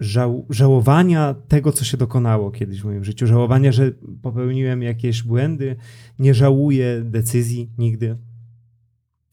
[0.00, 5.76] żał, żałowania tego, co się dokonało kiedyś w moim życiu, żałowania, że popełniłem jakieś błędy,
[6.18, 8.16] nie żałuję decyzji nigdy.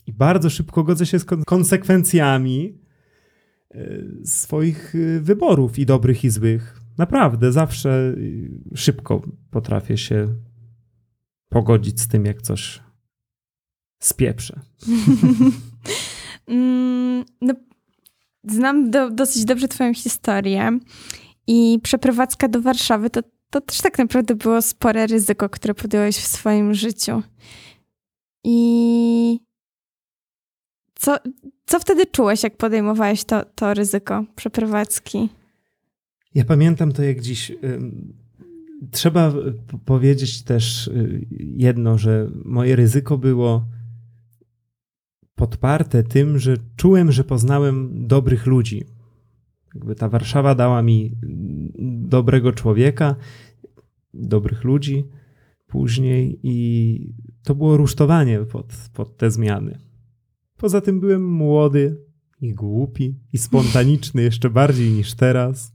[0.08, 2.78] I bardzo szybko godzę się z kon- konsekwencjami
[3.72, 3.90] e,
[4.26, 6.82] swoich e, wyborów i dobrych i złych.
[6.98, 8.14] Naprawdę, zawsze
[8.74, 10.28] e, szybko potrafię się
[11.50, 12.84] pogodzić z tym, jak coś
[14.00, 14.60] spieprzę.
[16.48, 17.54] Mm, no,
[18.44, 20.80] znam do, dosyć dobrze Twoją historię
[21.48, 26.28] i przeprowadzka do Warszawy to, to też tak naprawdę było spore ryzyko, które podjąłeś w
[26.28, 27.24] swoim życiu.
[28.44, 29.40] I
[31.00, 31.18] co,
[31.66, 35.30] co wtedy czułeś, jak podejmowałeś to, to ryzyko przeprowadzki?
[36.36, 37.52] Ja pamiętam to jak dziś.
[38.92, 39.34] Trzeba
[39.86, 43.66] powiedzieć też y, jedno, że moje ryzyko było
[45.36, 48.84] podparte tym, że czułem, że poznałem dobrych ludzi.
[49.76, 51.12] Jakby ta Warszawa dała mi
[52.08, 53.16] dobrego człowieka,
[54.14, 55.06] dobrych ludzi
[55.68, 59.87] później i to było rusztowanie pod, pod te zmiany.
[60.58, 61.98] Poza tym byłem młody
[62.42, 65.74] i głupi i spontaniczny jeszcze bardziej niż teraz,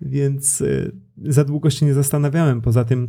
[0.00, 0.92] więc y,
[1.24, 2.60] za długo się nie zastanawiałem.
[2.60, 3.08] Poza tym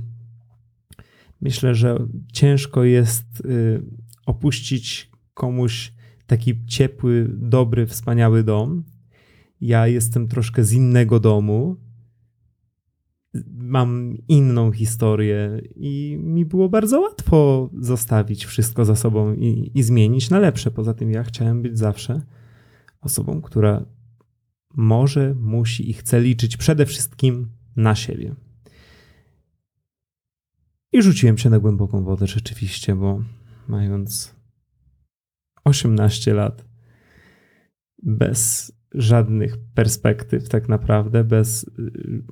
[1.41, 3.83] myślę, że ciężko jest y,
[4.25, 5.93] opuścić komuś
[6.27, 8.83] taki ciepły, dobry, wspaniały dom.
[9.61, 11.77] Ja jestem troszkę z innego domu.
[13.71, 20.29] Mam inną historię i mi było bardzo łatwo zostawić wszystko za sobą i, i zmienić
[20.29, 20.71] na lepsze.
[20.71, 22.21] Poza tym ja chciałem być zawsze
[23.01, 23.85] osobą, która
[24.75, 28.35] może, musi i chce liczyć przede wszystkim na siebie.
[30.93, 33.23] I rzuciłem się na głęboką wodę rzeczywiście, bo
[33.67, 34.35] mając
[35.63, 36.65] 18 lat,
[38.03, 42.23] bez żadnych perspektyw, tak naprawdę, bez, y,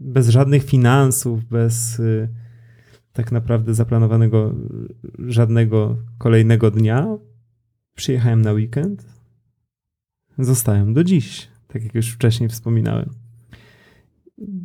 [0.00, 2.28] bez żadnych finansów, bez y,
[3.12, 4.54] tak naprawdę zaplanowanego
[5.18, 7.18] żadnego kolejnego dnia.
[7.94, 9.06] Przyjechałem na weekend.
[10.38, 13.10] Zostałem do dziś, tak jak już wcześniej wspominałem.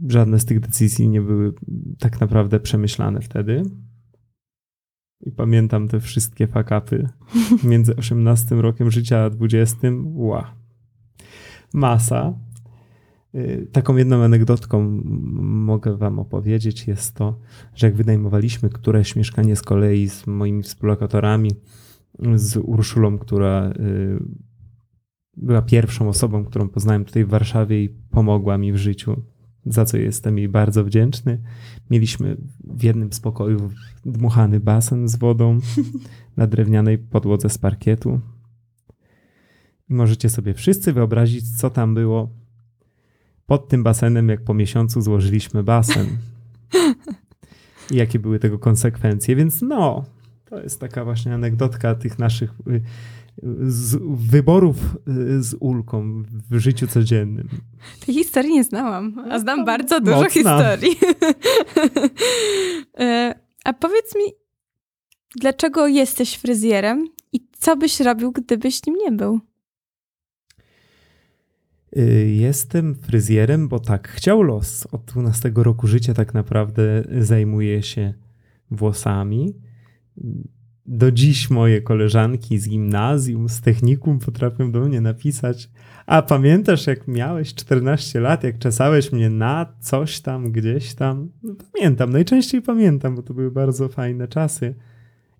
[0.08, 1.54] Żadne z tych decyzji nie były
[2.00, 3.64] tak naprawdę przemyślane wtedy.
[5.22, 7.10] I pamiętam te wszystkie fakapy
[7.64, 9.78] między 18 rokiem życia a 20.
[10.04, 10.56] Ła.
[11.74, 12.34] Masa.
[13.36, 15.02] Y, Taką jedną anegdotką
[15.42, 17.40] mogę wam opowiedzieć jest to,
[17.76, 21.52] że jak wynajmowaliśmy któreś mieszkanie z kolei z moimi współlokatorami,
[22.36, 24.24] z Urszulą, która y,
[25.38, 29.24] była pierwszą osobą, którą poznałem tutaj w Warszawie i pomogła mi w życiu,
[29.66, 31.42] za co jestem jej bardzo wdzięczny.
[31.90, 33.74] Mieliśmy w jednym z pokojów
[34.06, 35.60] dmuchany basen z wodą
[36.38, 38.20] na drewnianej podłodze z parkietu.
[39.90, 42.41] I możecie sobie wszyscy wyobrazić, co tam było
[43.52, 46.08] pod tym basenem, jak po miesiącu złożyliśmy basen.
[47.92, 49.36] I jakie były tego konsekwencje.
[49.36, 50.06] Więc no,
[50.46, 52.82] to jest taka właśnie anegdotka tych naszych y,
[53.62, 53.98] z,
[54.32, 54.76] wyborów
[55.08, 57.50] y, z ulką w życiu codziennym.
[58.06, 60.30] Tej historii nie znałam, a znam No, bardzo dużo mocna.
[60.30, 60.96] historii.
[63.00, 64.34] E, a powiedz mi,
[65.36, 69.40] dlaczego jesteś fryzjerem i co byś robił, gdybyś nim nie był?
[71.98, 74.88] Y, Jestem fryzjerem, bo tak chciał los.
[74.92, 78.14] Od 12 roku życia tak naprawdę zajmuję się
[78.72, 79.54] włosami.
[80.86, 85.70] Do dziś moje koleżanki z gimnazjum, z technikum potrafią do mnie napisać
[86.06, 91.30] a pamiętasz jak miałeś 14 lat, jak czesałeś mnie na coś tam, gdzieś tam?
[91.44, 94.76] No, pamiętam, najczęściej pamiętam, bo to były bardzo fajne czasy.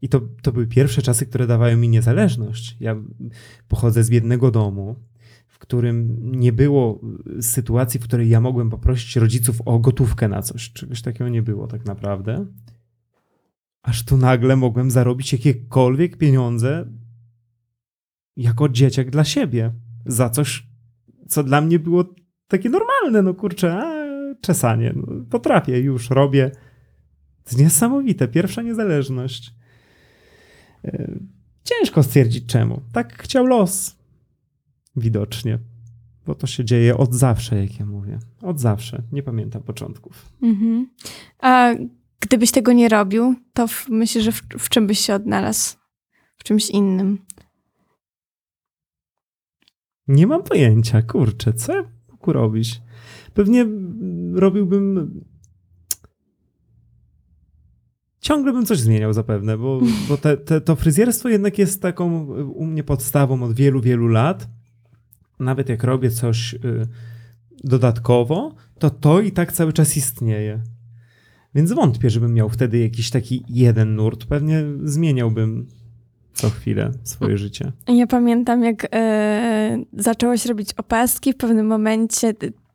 [0.02, 2.78] I to, to były pierwsze czasy, które dawały mi niezależność.
[2.80, 2.96] Ja
[3.68, 4.96] pochodzę z biednego domu,
[5.62, 7.02] którym nie było
[7.42, 10.72] sytuacji, w której ja mogłem poprosić rodziców o gotówkę na coś.
[10.74, 12.46] Czegoś takiego nie było tak naprawdę.
[13.82, 16.86] Aż tu nagle mogłem zarobić jakiekolwiek pieniądze
[18.38, 19.74] jako dzieciak dla siebie.
[20.06, 20.68] Za coś,
[21.28, 22.16] co dla mnie było
[22.48, 23.22] takie normalne.
[23.22, 24.94] No kurczę, a, czesanie.
[24.96, 26.52] No, potrafię, już robię.
[27.44, 28.28] To niesamowite.
[28.28, 29.54] Pierwsza niezależność.
[31.64, 32.82] Ciężko stwierdzić czemu.
[32.94, 34.01] Tak chciał los.
[34.96, 35.60] Widocznie.
[36.26, 38.20] Bo to się dzieje od zawsze, jak ja mówię.
[38.42, 39.04] Od zawsze.
[39.12, 40.26] Nie pamiętam początków.
[40.42, 40.90] Mhm.
[41.40, 41.74] A
[42.20, 45.76] gdybyś tego nie robił, to w, myślę, że w, w czym byś się odnalazł?
[46.38, 47.18] W czymś innym.
[50.08, 52.82] Nie mam pojęcia, kurczę, co ja mógł robić?
[53.34, 53.66] Pewnie
[54.34, 55.14] robiłbym.
[58.20, 62.66] Ciągle bym coś zmieniał zapewne, bo, bo te, te, to fryzjerstwo jednak jest taką u
[62.66, 64.48] mnie podstawą od wielu, wielu lat.
[65.42, 66.88] Nawet jak robię coś y,
[67.64, 70.60] dodatkowo, to to i tak cały czas istnieje.
[71.56, 74.26] Więc wątpię, żebym miał wtedy jakiś taki jeden nurt.
[74.26, 75.68] Pewnie zmieniałbym
[76.34, 77.72] co chwilę swoje życie.
[77.88, 78.88] Ja pamiętam, jak
[79.98, 82.34] zacząłeś robić opaski, w pewnym momencie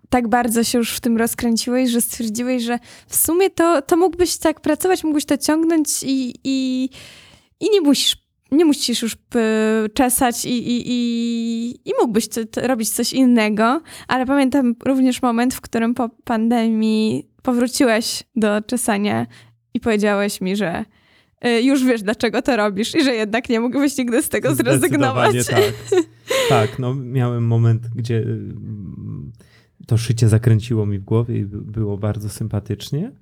[0.08, 4.36] tak bardzo się już w tym rozkręciłeś, że stwierdziłeś, że w sumie to, to mógłbyś
[4.36, 6.88] tak pracować, mógłbyś to ciągnąć i, i,
[7.60, 9.16] i nie musisz nie musisz już
[9.94, 15.94] czesać i, i, i, i mógłbyś robić coś innego, ale pamiętam również moment, w którym
[15.94, 19.26] po pandemii powróciłeś do czesania
[19.74, 20.84] i powiedziałeś mi, że
[21.46, 25.46] y, już wiesz, dlaczego to robisz i że jednak nie mógłbyś nigdy z tego zrezygnować.
[25.46, 25.64] Tak.
[26.48, 29.32] Tak, no miałem moment, gdzie mm,
[29.86, 33.12] to szycie zakręciło mi w głowie i by- było bardzo sympatycznie.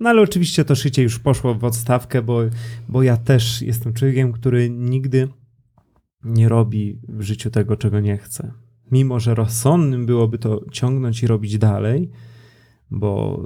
[0.00, 2.40] No ale oczywiście to szycie już poszło w odstawkę, bo,
[2.88, 5.28] bo ja też jestem człowiekiem, który nigdy
[6.24, 8.52] nie robi w życiu tego, czego nie chce.
[8.90, 12.10] Mimo, że rozsądnym byłoby to ciągnąć i robić dalej,
[12.90, 13.42] bo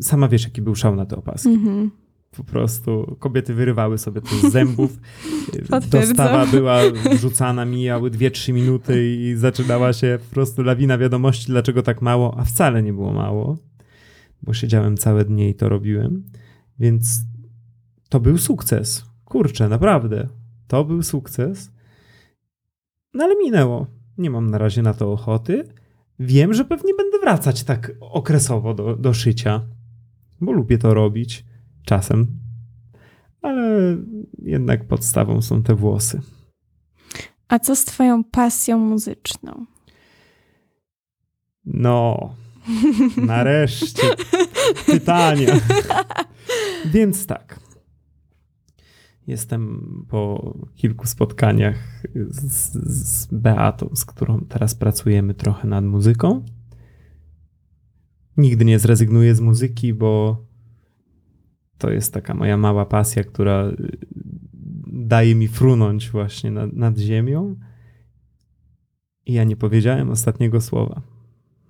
[0.00, 1.90] sama wiesz, jaki był szał na te opaski Mhm.
[2.36, 4.98] po prostu kobiety wyrywały sobie to z zębów.
[5.90, 6.80] Dostawa była
[7.14, 12.44] wrzucana, mijały 2-3 minuty i zaczynała się po prostu lawina wiadomości, dlaczego tak mało, a
[12.44, 13.58] wcale nie było mało,
[14.44, 16.24] bo siedziałem całe dnie i to robiłem.
[16.78, 17.20] Więc
[18.08, 19.04] to był sukces.
[19.24, 20.28] Kurczę, naprawdę.
[20.66, 21.70] To był sukces.
[23.14, 23.86] No ale minęło.
[24.18, 25.68] Nie mam na razie na to ochoty.
[26.18, 29.62] Wiem, że pewnie będę wracać tak okresowo do, do szycia,
[30.40, 31.44] bo lubię to robić
[31.84, 32.26] czasem,
[33.42, 33.96] ale
[34.42, 36.20] jednak podstawą są te włosy.
[37.48, 39.66] A co z twoją pasją muzyczną?
[41.64, 42.34] No,
[43.16, 44.02] nareszcie
[44.86, 45.46] pytanie.
[46.94, 47.60] Więc tak.
[49.26, 56.44] Jestem po kilku spotkaniach z, z Beatą, z którą teraz pracujemy trochę nad muzyką.
[58.36, 60.44] Nigdy nie zrezygnuję z muzyki, bo
[61.78, 63.98] to jest taka moja mała pasja, która y,
[64.86, 67.56] daje mi frunąć właśnie nad, nad ziemią.
[69.26, 71.02] I ja nie powiedziałem ostatniego słowa.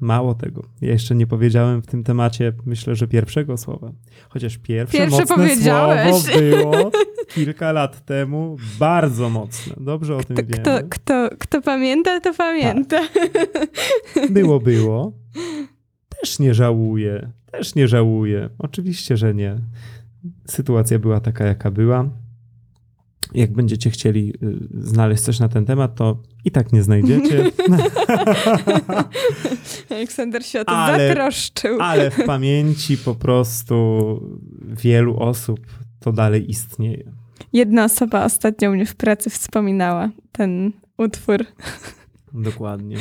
[0.01, 0.65] Mało tego.
[0.81, 3.93] Ja jeszcze nie powiedziałem w tym temacie, myślę, że pierwszego słowa.
[4.29, 5.95] Chociaż pierwsze, Pierwsze mocne słowo
[6.41, 6.91] było
[7.29, 9.75] kilka lat temu bardzo mocne.
[9.81, 10.63] Dobrze o tym Kto, wiemy.
[10.63, 13.01] kto, kto, kto pamięta, to pamięta.
[14.31, 15.13] Było, było.
[16.21, 17.31] Też nie żałuję.
[17.53, 18.49] Też nie żałuję.
[18.59, 19.57] Oczywiście, że nie.
[20.47, 22.09] Sytuacja była taka, jaka była.
[23.35, 27.45] Jak będziecie chcieli y, znaleźć coś na ten temat, to i tak nie znajdziecie.
[29.91, 31.79] Aleksander się o to Ale- zatroszczył.
[31.81, 33.85] Ale w pamięci po prostu
[34.83, 35.61] wielu osób
[36.01, 37.13] to dalej istnieje.
[37.53, 41.45] Jedna osoba ostatnio mnie w pracy wspominała ten utwór.
[42.33, 42.97] Dokładnie.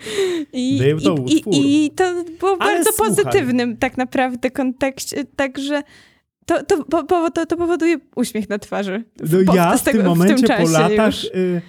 [0.52, 3.08] I, Był to i, i, I to było w bardzo słuchaj.
[3.16, 5.82] pozytywnym tak naprawdę kontekście, także
[6.52, 9.04] to, to, po, po, to, to powoduje uśmiech na twarzy.
[9.46, 11.24] No ja w tego- tym momencie po czasie latach już.
[11.24, 11.62] y,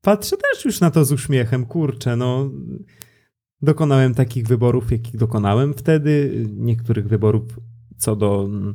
[0.00, 1.66] patrzę też już na to z uśmiechem.
[1.66, 2.50] Kurczę, no
[3.62, 6.44] dokonałem takich wyborów, jakich dokonałem wtedy.
[6.56, 7.42] Niektórych wyborów
[7.96, 8.74] co do mm,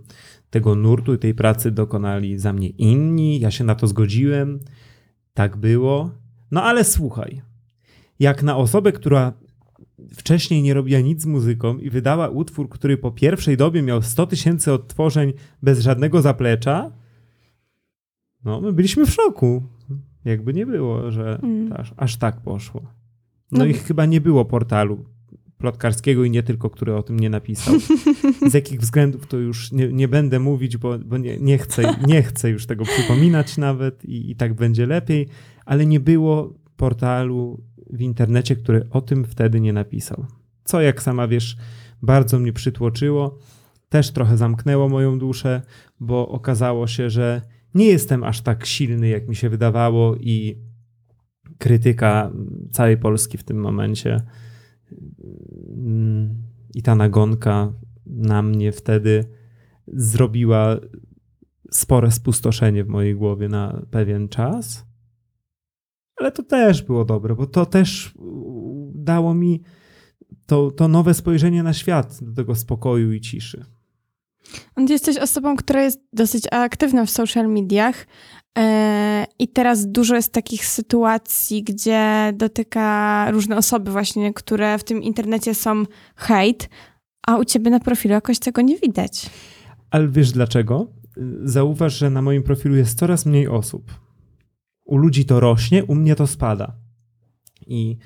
[0.50, 3.40] tego nurtu i tej pracy dokonali za mnie inni.
[3.40, 4.60] Ja się na to zgodziłem.
[5.34, 6.12] Tak było.
[6.52, 7.42] No ale słuchaj,
[8.20, 9.34] jak na osobę, która
[10.14, 14.28] wcześniej nie robiła nic z muzyką i wydała utwór, który po pierwszej dobie miał 100
[14.28, 16.92] tysięcy odtworzeń bez żadnego zaplecza,
[18.46, 19.64] no, my byliśmy w szoku.
[20.26, 21.74] Jakby nie było, że Mm.
[21.74, 22.82] aż, aż tak poszło.
[23.52, 23.66] No, No.
[23.66, 25.06] i chyba nie było portalu
[25.58, 27.74] plotkarskiego i nie tylko, który o tym nie napisał.
[28.52, 32.24] Z jakich względów to już nie, nie będę mówić, bo, bo nie, nie, chcę, nie
[32.24, 35.28] chcę już tego przypominać nawet i, i tak będzie lepiej,
[35.66, 37.64] ale nie było portalu
[37.96, 40.26] w internecie, który o tym wtedy nie napisał.
[40.64, 41.58] Co, jak sama wiesz,
[42.02, 43.40] bardzo mnie przytłoczyło.
[43.90, 45.62] Też trochę zamknęło moją duszę,
[46.00, 47.42] bo okazało się, że
[47.74, 50.58] nie jestem aż tak silny, jak mi się wydawało, i
[51.58, 52.32] krytyka
[52.72, 54.22] całej Polski w tym momencie
[56.76, 57.74] i ta nagonka
[58.06, 59.26] na mnie wtedy
[59.88, 60.78] zrobiła
[61.72, 64.86] spore spustoszenie w mojej głowie na pewien czas.
[66.18, 68.14] Ale to też było dobre, bo to też
[68.94, 69.62] dało mi
[70.46, 73.66] to, to nowe spojrzenie na świat, do tego spokoju i ciszy.
[74.90, 78.08] Jesteś osobą, która jest dosyć aktywna w social mediach
[78.58, 85.04] e, i teraz dużo jest takich sytuacji, gdzie dotyka różne osoby właśnie, które w tym
[85.04, 85.84] internecie są
[86.16, 86.70] hejt,
[87.28, 89.30] a u ciebie na profilu jakoś tego nie widać.
[89.92, 90.88] Ale wiesz dlaczego?
[91.44, 94.05] Zauważ, że na moim profilu jest coraz mniej osób.
[94.86, 96.76] U ludzi to rośnie, u mnie to spada.
[97.68, 97.98] I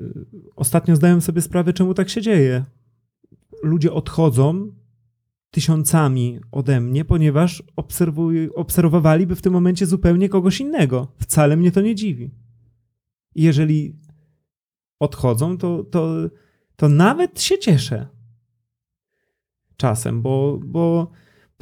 [0.00, 2.64] y, ostatnio zdałem sobie sprawę, czemu tak się dzieje.
[3.62, 4.72] Ludzie odchodzą
[5.50, 11.12] tysiącami ode mnie, ponieważ obserwuj, obserwowaliby w tym momencie zupełnie kogoś innego.
[11.18, 12.30] Wcale mnie to nie dziwi.
[13.34, 13.96] I jeżeli
[14.98, 16.16] odchodzą, to, to,
[16.76, 18.08] to nawet się cieszę
[19.76, 21.10] czasem, bo, bo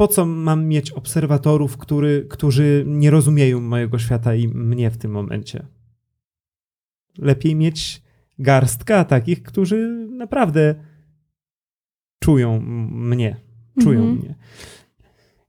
[0.00, 5.10] po co mam mieć obserwatorów, który, którzy nie rozumieją mojego świata i mnie w tym
[5.10, 5.66] momencie?
[7.18, 8.02] Lepiej mieć
[8.38, 10.74] garstka takich, którzy naprawdę
[12.18, 12.60] czują
[12.90, 13.36] mnie,
[13.80, 14.18] czują Mhm.
[14.18, 14.34] mnie.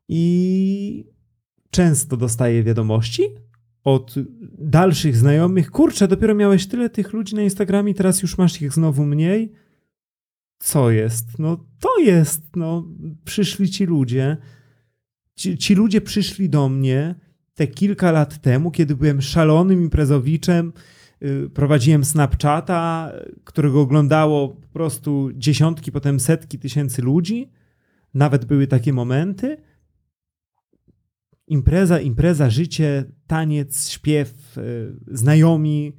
[0.08, 1.06] I
[1.70, 3.24] często dostaję wiadomości
[3.84, 4.16] od
[4.58, 9.06] dalszych znajomych, kurczę, dopiero miałeś tyle tych ludzi na Instagramie, teraz już masz ich znowu
[9.06, 9.52] mniej.
[10.62, 11.40] Co jest?
[11.40, 12.88] No to jest, no
[13.26, 14.38] przyszli ci ludzie.
[15.36, 17.16] Ci, ci ludzie przyszli do mnie
[17.54, 20.74] te kilka lat temu, kiedy byłem szalonym imprezowiczem,
[21.24, 23.12] y, prowadziłem Snapchata,
[23.44, 27.52] którego oglądało po prostu dziesiątki, potem setki tysięcy ludzi.
[28.14, 29.58] Nawet były takie momenty.
[31.48, 35.94] Impreza, impreza, życie, taniec, śpiew, y, znajomi.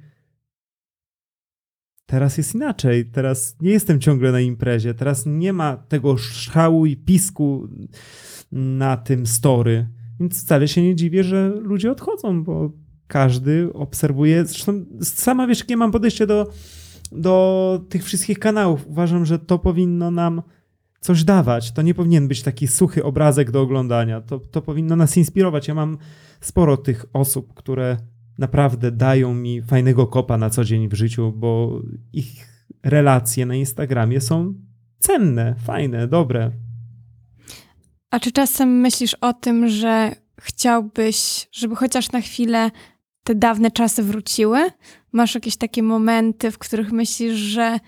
[2.13, 3.05] Teraz jest inaczej.
[3.05, 4.93] Teraz nie jestem ciągle na imprezie.
[4.93, 7.67] Teraz nie ma tego szału i pisku
[8.51, 9.87] na tym story.
[10.19, 12.71] Więc wcale się nie dziwię, że ludzie odchodzą, bo
[13.07, 14.45] każdy obserwuje.
[14.45, 16.51] Zresztą sama wiesz, jakie mam podejście do,
[17.11, 18.87] do tych wszystkich kanałów.
[18.87, 20.41] Uważam, że to powinno nam
[20.99, 21.71] coś dawać.
[21.71, 24.21] To nie powinien być taki suchy obrazek do oglądania.
[24.21, 25.67] To, to powinno nas inspirować.
[25.67, 25.97] Ja mam
[26.41, 27.97] sporo tych osób, które
[28.37, 31.81] naprawdę dają mi fajnego kopa na co dzień w życiu, bo
[32.13, 32.47] ich
[32.83, 34.53] relacje na Instagramie są
[34.99, 36.51] cenne, fajne, dobre.
[38.11, 42.71] A czy czasem myślisz o tym, że chciałbyś, żeby chociaż na chwilę
[43.23, 44.59] te dawne czasy wróciły?
[45.11, 47.79] Masz jakieś takie momenty, w których myślisz, że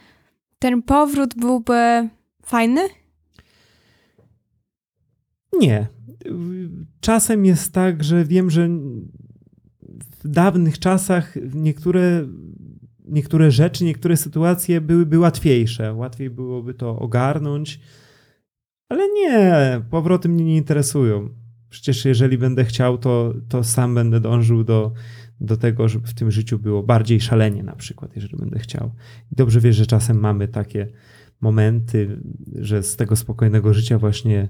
[0.60, 2.10] ten powrót byłby
[2.44, 2.82] fajny?
[5.60, 5.88] Nie.
[7.00, 8.70] Czasem jest tak, że wiem, że
[10.26, 12.28] w dawnych czasach niektóre,
[13.06, 15.94] niektóre rzeczy, niektóre sytuacje byłyby łatwiejsze.
[15.94, 17.80] Łatwiej byłoby to ogarnąć,
[18.90, 21.30] ale nie, powroty mnie nie interesują.
[21.70, 24.94] Przecież jeżeli będę chciał, to, to sam będę dążył do,
[25.42, 28.92] do tego, żeby w tym życiu było bardziej szalenie, na przykład, jeżeli będę chciał.
[29.32, 30.88] I dobrze wiesz, że czasem mamy takie
[31.42, 32.22] momenty,
[32.56, 34.50] że z tego spokojnego życia właśnie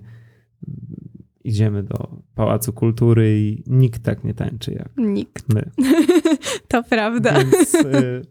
[1.43, 5.53] idziemy do Pałacu Kultury i nikt tak nie tańczy jak Nikt.
[5.53, 5.69] my.
[6.67, 7.33] To prawda.
[7.33, 8.21] Więc e,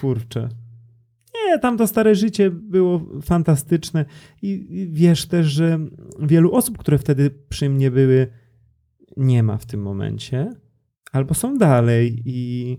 [0.00, 0.48] kurczę.
[1.34, 4.04] Nie, tam to stare życie było fantastyczne
[4.42, 5.78] i, i wiesz też, że
[6.20, 8.26] wielu osób, które wtedy przy mnie były,
[9.16, 10.50] nie ma w tym momencie,
[11.12, 12.78] albo są dalej i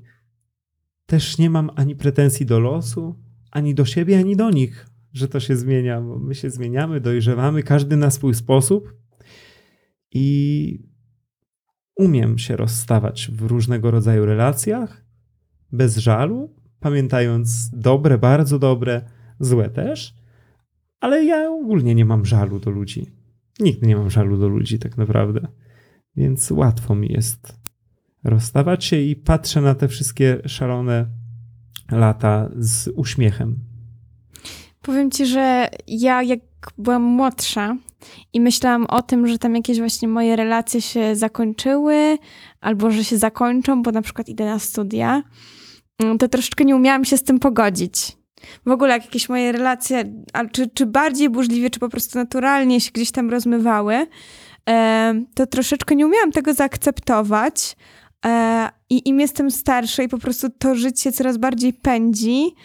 [1.05, 3.15] też nie mam ani pretensji do losu,
[3.51, 7.63] ani do siebie, ani do nich, że to się zmienia, bo my się zmieniamy, dojrzewamy,
[7.63, 8.93] każdy na swój sposób
[10.13, 10.79] i
[11.95, 15.05] umiem się rozstawać w różnego rodzaju relacjach
[15.71, 19.01] bez żalu, pamiętając dobre, bardzo dobre,
[19.39, 20.15] złe też,
[20.99, 23.11] ale ja ogólnie nie mam żalu do ludzi.
[23.59, 25.47] Nigdy nie mam żalu do ludzi, tak naprawdę.
[26.15, 27.59] Więc łatwo mi jest
[28.23, 31.05] rozstawać się i patrzę na te wszystkie szalone
[31.91, 33.59] lata z uśmiechem.
[34.81, 36.39] Powiem ci, że ja jak
[36.77, 37.77] byłam młodsza
[38.33, 42.17] i myślałam o tym, że tam jakieś właśnie moje relacje się zakończyły,
[42.61, 45.23] albo że się zakończą, bo na przykład idę na studia,
[45.99, 48.17] mm, to troszeczkę nie umiałam się z tym pogodzić.
[48.65, 50.03] W ogóle jak jakieś moje relacje,
[50.51, 54.07] czy, czy bardziej burzliwie, czy po prostu naturalnie się gdzieś tam rozmywały,
[54.69, 57.75] e, to troszeczkę nie umiałam tego zaakceptować.
[58.25, 62.55] E, I im jestem starsza i po prostu to życie coraz bardziej pędzi,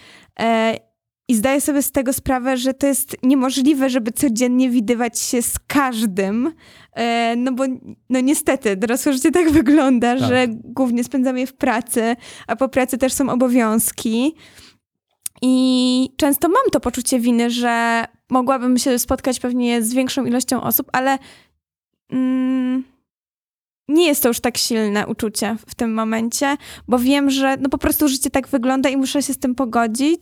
[0.40, 0.87] e,
[1.28, 5.58] i zdaję sobie z tego sprawę, że to jest niemożliwe, żeby codziennie widywać się z
[5.66, 6.52] każdym,
[6.92, 7.64] e, no bo
[8.10, 10.28] no niestety dorosłe życie tak wygląda, Tak.
[10.28, 12.16] że głównie spędzamy je w pracy,
[12.46, 14.34] a po pracy też są obowiązki.
[15.42, 20.88] I często mam to poczucie winy, że mogłabym się spotkać pewnie z większą ilością osób,
[20.92, 21.18] ale
[22.10, 22.84] mm,
[23.88, 26.56] nie jest to już tak silne uczucie w tym momencie,
[26.88, 30.20] bo wiem, że no po prostu życie tak wygląda i muszę się z tym pogodzić,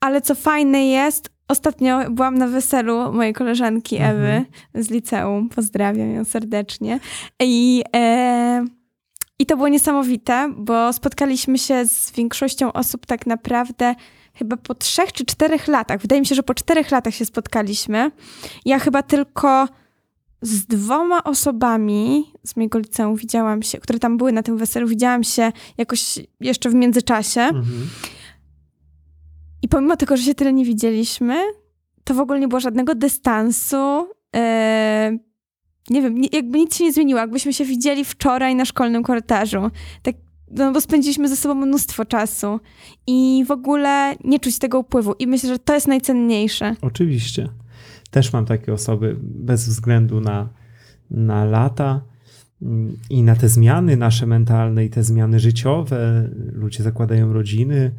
[0.00, 4.16] ale co fajne jest, ostatnio byłam na weselu mojej koleżanki Mhm.
[4.16, 4.44] Ewy
[4.74, 7.00] z liceum, pozdrawiam ją serdecznie
[7.40, 8.64] i, e,
[9.38, 13.94] i to było niesamowite, bo spotkaliśmy się z większością osób tak naprawdę
[14.34, 16.00] chyba po trzech czy czterech latach.
[16.00, 18.10] Wydaje mi się, że po czterech latach się spotkaliśmy.
[18.64, 19.68] Ja chyba tylko
[20.42, 25.24] z dwoma osobami z mojego liceum widziałam się, które tam były na tym weselu, widziałam
[25.24, 27.40] się jakoś jeszcze w międzyczasie.
[27.40, 27.88] Mhm.
[29.62, 31.42] I pomimo tego, że się tyle nie widzieliśmy,
[32.04, 34.08] to w ogóle nie było żadnego dystansu.
[34.36, 35.18] E,
[35.90, 37.20] nie wiem, nie, jakby nic się nie zmieniło.
[37.20, 39.70] Jakbyśmy się widzieli wczoraj na szkolnym korytarzu.
[40.02, 40.14] Tak,
[40.50, 42.60] no bo spędziliśmy ze sobą mnóstwo czasu
[43.06, 45.14] i w ogóle nie czuć tego upływu.
[45.18, 46.76] I myślę, że to jest najcenniejsze.
[46.82, 47.48] Oczywiście.
[48.10, 50.48] Też mam takie osoby bez względu na,
[51.10, 52.04] na lata
[52.62, 56.30] mm, i na te zmiany nasze mentalne i te zmiany życiowe.
[56.52, 57.94] Ludzie zakładają rodziny,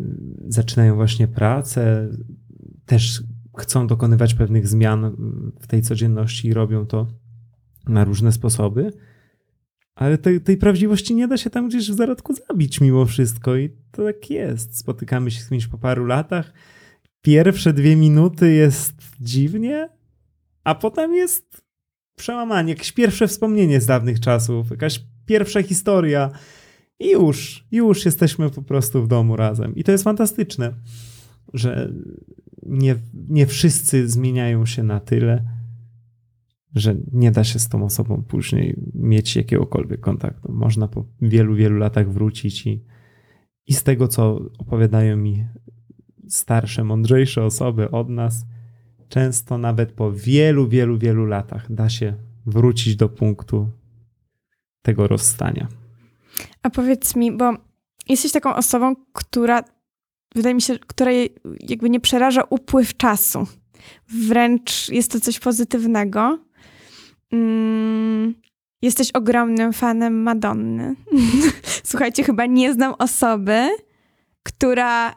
[0.00, 2.08] mm, zaczynają właśnie pracę,
[2.86, 3.22] też
[3.58, 5.16] chcą dokonywać pewnych zmian
[5.60, 7.06] w tej codzienności i robią to
[7.88, 8.92] na różne sposoby.
[9.94, 13.70] Ale tej, tej prawdziwości nie da się tam gdzieś w zarodku zabić mimo wszystko i
[13.90, 14.78] to tak jest.
[14.78, 16.52] Spotykamy się z kimś po paru latach,
[17.22, 19.88] pierwsze dwie minuty jest dziwnie,
[20.64, 21.62] a potem jest
[22.16, 26.30] przełamanie, jakieś pierwsze wspomnienie z dawnych czasów, jakaś pierwsza historia
[27.00, 29.74] i już, już jesteśmy po prostu w domu razem.
[29.74, 30.74] I to jest fantastyczne,
[31.54, 31.92] że
[32.62, 32.96] nie,
[33.28, 35.44] nie wszyscy zmieniają się na tyle,
[36.74, 40.52] że nie da się z tą osobą później mieć jakiegokolwiek kontaktu.
[40.52, 42.84] Można po wielu, wielu latach wrócić i,
[43.66, 45.46] i z tego, co opowiadają mi
[46.28, 48.44] starsze, mądrzejsze osoby od nas,
[49.08, 52.14] często nawet po wielu, wielu, wielu latach da się
[52.46, 53.68] wrócić do punktu
[54.82, 55.68] tego rozstania.
[56.62, 57.52] A powiedz mi, bo
[58.08, 59.64] jesteś taką osobą, która
[60.34, 63.46] wydaje mi się, której jakby nie przeraża upływ czasu.
[64.08, 66.38] Wręcz jest to coś pozytywnego.
[67.32, 68.34] Mm,
[68.82, 70.94] jesteś ogromnym fanem Madonny.
[71.90, 73.68] Słuchajcie, chyba nie znam osoby,
[74.42, 75.14] która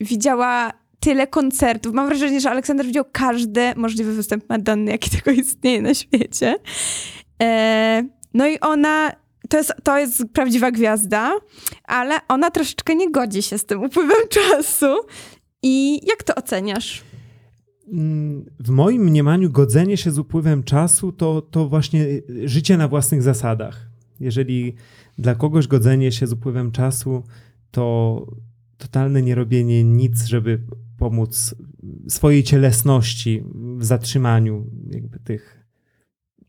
[0.00, 1.94] widziała tyle koncertów.
[1.94, 6.56] Mam wrażenie, że Aleksander widział każdy możliwy występ Madonny, jaki tylko istnieje na świecie.
[7.42, 8.02] E,
[8.34, 9.12] no i ona
[9.48, 11.32] to jest, to jest prawdziwa gwiazda,
[11.84, 14.86] ale ona troszeczkę nie godzi się z tym upływem czasu.
[15.62, 17.02] I jak to oceniasz?
[17.92, 22.06] Mm, w moim mniemaniu godzenie się z upływem czasu to, to właśnie
[22.44, 23.86] życie na własnych zasadach.
[24.20, 24.74] Jeżeli
[25.18, 27.22] dla kogoś godzenie się z upływem czasu
[27.70, 28.26] to
[28.78, 30.60] totalne nierobienie nic, żeby
[30.98, 31.54] pomóc
[32.08, 33.44] swojej cielesności
[33.76, 35.64] w zatrzymaniu jakby tych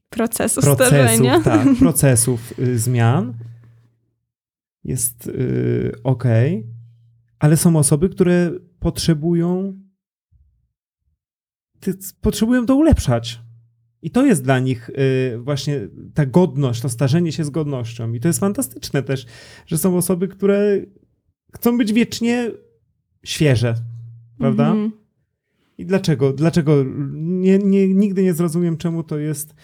[0.09, 0.63] procesów,
[1.43, 3.33] tak, procesów y, zmian
[4.83, 6.23] jest y, ok,
[7.39, 9.79] ale są osoby, które potrzebują
[11.79, 13.41] ty, potrzebują to ulepszać.
[14.01, 18.13] I to jest dla nich y, właśnie ta godność, to starzenie się z godnością.
[18.13, 19.25] I to jest fantastyczne też,
[19.65, 20.81] że są osoby, które
[21.55, 22.51] chcą być wiecznie
[23.23, 23.75] świeże,
[24.37, 24.67] prawda?
[24.67, 24.91] Mhm.
[25.77, 26.33] I dlaczego?
[26.33, 26.85] Dlaczego?
[27.13, 29.55] Nie, nie, nigdy nie zrozumiem, czemu to jest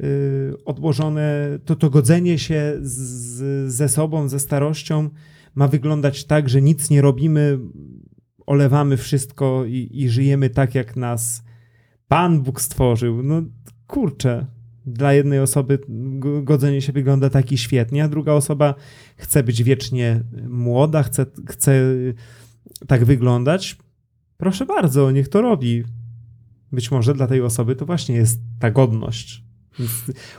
[0.00, 5.10] y, odłożone, to, to godzenie się z, ze sobą, ze starością
[5.54, 7.58] ma wyglądać tak, że nic nie robimy,
[8.46, 11.44] olewamy wszystko i, i żyjemy tak, jak nas
[12.08, 13.22] Pan Bóg stworzył.
[13.22, 13.42] No
[13.86, 14.46] kurczę,
[14.86, 18.74] dla jednej osoby go- godzenie się wygląda tak i świetnie, a druga osoba
[19.16, 21.72] chce być wiecznie młoda, chce, chce
[22.86, 23.78] tak wyglądać.
[24.36, 25.84] Proszę bardzo, niech to robi.
[26.72, 29.44] Być może dla tej osoby to właśnie jest ta godność.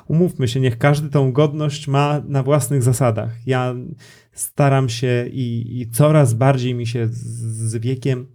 [0.07, 3.47] Umówmy się, niech każdy tą godność ma na własnych zasadach.
[3.47, 3.75] Ja
[4.31, 7.17] staram się i, i coraz bardziej mi się z,
[7.71, 8.27] z wiekiem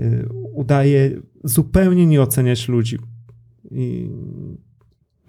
[0.00, 2.98] y, udaje zupełnie nie oceniać ludzi
[3.70, 4.10] i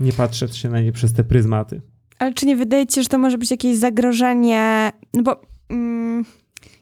[0.02, 1.82] nie patrzeć się na nie przez te pryzmaty.
[2.20, 4.92] Ale czy nie wydaje ci się, że to może być jakieś zagrożenie?
[5.14, 6.26] No bo mm,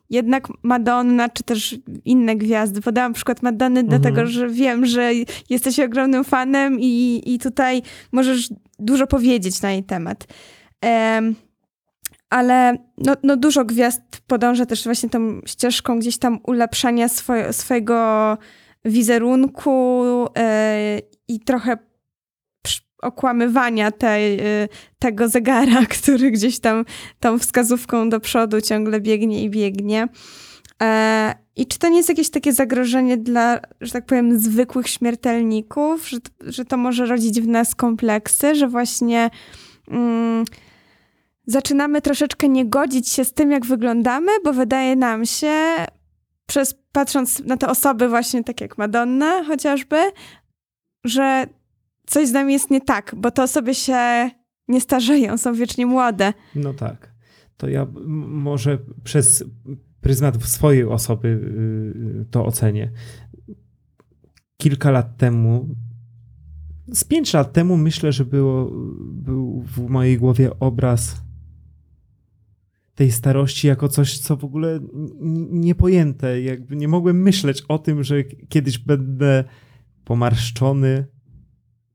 [0.09, 5.11] jednak Madonna, czy też inne gwiazdy, podałam przykład Madonny, dlatego że wiem, że
[5.49, 8.49] jesteś ogromnym fanem i, i tutaj możesz
[8.79, 10.27] dużo powiedzieć na jej temat.
[10.81, 11.35] Em,
[12.29, 18.37] ale no, no dużo gwiazd podąża też właśnie tą ścieżką gdzieś tam ulepszania swoje, swojego
[18.85, 21.77] wizerunku e, i trochę
[23.01, 24.67] okłamywania tej, e,
[24.99, 26.85] tego zegara, który gdzieś tam
[27.19, 30.07] tą wskazówką do przodu ciągle biegnie i biegnie.
[30.81, 36.09] E, I czy to nie jest jakieś takie zagrożenie dla, że tak powiem, zwykłych śmiertelników,
[36.09, 39.29] że, że to może rodzić w nas kompleksy, że właśnie
[39.87, 40.45] mm,
[41.45, 45.55] zaczynamy troszeczkę nie godzić się z tym, jak wyglądamy, bo wydaje nam się,
[46.45, 49.97] przez, patrząc na te osoby właśnie tak jak Madonna chociażby,
[51.03, 51.47] że
[52.09, 54.29] coś z nami jest nie tak, bo te osoby się
[54.67, 56.33] nie starzeją, są wiecznie młode.
[56.55, 57.13] No tak.
[57.57, 57.87] To ja
[58.27, 59.43] może przez
[60.01, 62.91] pryzmat swojej osoby y, to ocenię.
[64.57, 65.75] Kilka lat temu,
[66.91, 71.21] z pięć lat temu myślę, że było, był w mojej głowie obraz
[72.95, 74.79] tej starości jako coś, co w ogóle
[75.51, 76.41] niepojęte.
[76.41, 79.43] Jakby nie mogłem myśleć o tym, że kiedyś będę
[80.03, 81.05] pomarszczony,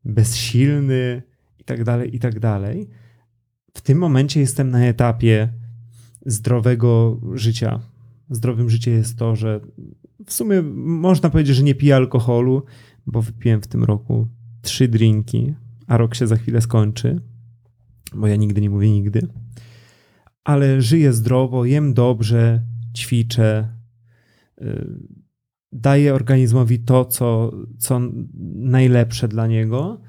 [0.05, 1.23] bezsilny
[1.59, 2.89] i tak dalej, i tak dalej
[3.75, 5.49] w tym momencie jestem na etapie
[6.27, 7.81] zdrowego życia.
[8.31, 9.61] Zdrowym życiem jest to, że
[10.27, 12.63] w sumie można powiedzieć, że nie piję alkoholu,
[13.07, 14.29] bo wypiłem w tym roku
[14.63, 15.55] trzy drinki,
[15.87, 17.21] a rok się za chwilę skończy,
[18.15, 19.29] bo ja nigdy nie mówię nigdy.
[20.45, 22.63] Ale żyję zdrowo, jem dobrze,
[22.97, 23.69] ćwiczę,
[25.75, 28.01] daję organizmowi to, co, co
[28.55, 30.01] najlepsze dla niego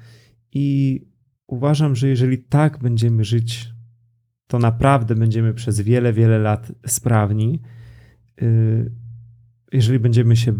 [0.52, 1.00] i
[1.46, 3.72] uważam, że jeżeli tak będziemy żyć,
[4.46, 7.60] to naprawdę będziemy przez wiele, wiele lat sprawni.
[8.42, 8.92] Y,
[9.72, 10.52] Jeżeli będziemy się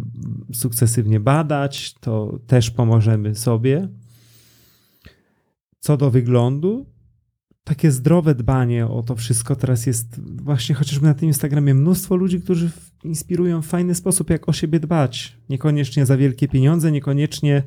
[0.53, 3.89] sukcesywnie badać, to też pomożemy sobie.
[5.79, 6.87] Co do wyglądu,
[7.67, 12.41] takie zdrowe dbanie o to wszystko teraz jest właśnie chociażby na tym Instagramie mnóstwo ludzi,
[12.41, 12.71] którzy
[13.05, 15.37] inspirują w fajny sposób, jak o siebie dbać.
[15.49, 17.62] Niekoniecznie za wielkie pieniądze, niekoniecznie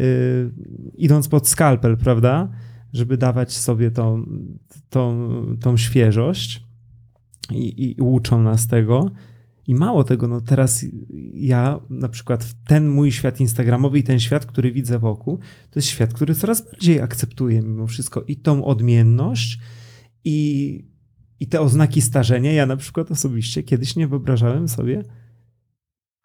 [0.00, 0.50] y,
[0.94, 2.48] idąc pod skalpel, prawda?
[2.92, 4.26] Żeby dawać sobie tą,
[4.90, 6.64] tą, tą świeżość
[7.50, 9.10] i, i uczą nas tego.
[9.70, 10.84] I mało tego, no teraz
[11.34, 15.38] ja na przykład ten mój świat instagramowy i ten świat, który widzę wokół,
[15.70, 19.60] to jest świat, który coraz bardziej akceptuje mimo wszystko i tą odmienność
[20.24, 20.88] i,
[21.40, 22.52] i te oznaki starzenia.
[22.52, 25.02] Ja na przykład osobiście kiedyś nie wyobrażałem sobie,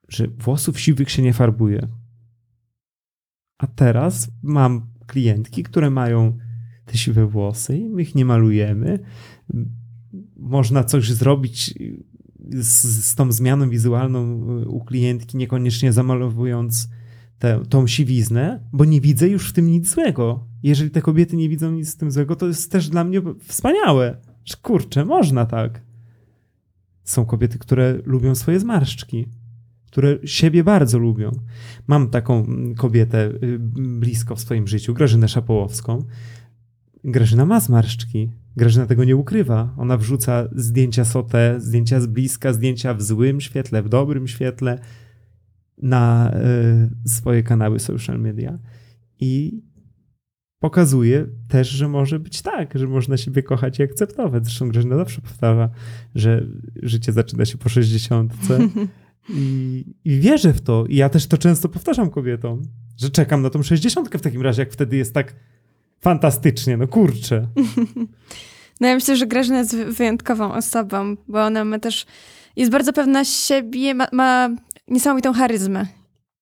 [0.07, 1.87] że włosów siwych się nie farbuje.
[3.57, 6.37] A teraz mam klientki, które mają
[6.85, 8.99] te siwe włosy i my ich nie malujemy.
[10.35, 11.73] Można coś zrobić
[12.51, 16.89] z, z tą zmianą wizualną u klientki, niekoniecznie zamalowując
[17.39, 20.47] tę, tą siwiznę, bo nie widzę już w tym nic złego.
[20.63, 24.17] Jeżeli te kobiety nie widzą nic w tym złego, to jest też dla mnie wspaniałe,
[24.61, 25.81] kurczę, można tak.
[27.03, 29.25] Są kobiety, które lubią swoje zmarszczki.
[29.85, 31.31] które siebie bardzo lubią.
[31.87, 32.45] Mam taką
[32.77, 33.59] kobietę y,
[33.99, 36.03] blisko w swoim życiu, Grażynę Szapołowską.
[37.03, 38.31] Grażyna ma zmarszczki.
[38.57, 39.73] Grażyna tego nie ukrywa.
[39.77, 44.79] Ona wrzuca zdjęcia sotę, zdjęcia z bliska, zdjęcia w złym świetle, w dobrym świetle
[45.77, 46.31] na
[47.05, 48.59] y, swoje kanały social media.
[49.19, 49.61] I
[50.59, 54.45] pokazuje też, że może być tak, że można siebie kochać i akceptować.
[54.45, 55.69] Zresztą Grażyna zawsze powtarza,
[56.15, 56.47] że
[56.83, 58.33] życie zaczyna się po 60.
[59.29, 60.85] I, I wierzę w to.
[60.85, 62.61] I ja też to często powtarzam kobietom,
[62.97, 65.35] że czekam na tą 60 w takim razie, jak wtedy jest tak
[66.01, 67.47] fantastycznie, no kurczę.
[68.81, 72.05] No ja myślę, że Grażyna jest wy- wyjątkową osobą, bo ona ma też,
[72.55, 74.49] jest bardzo pewna siebie, ma, ma
[74.87, 75.85] niesamowitą charyzmę.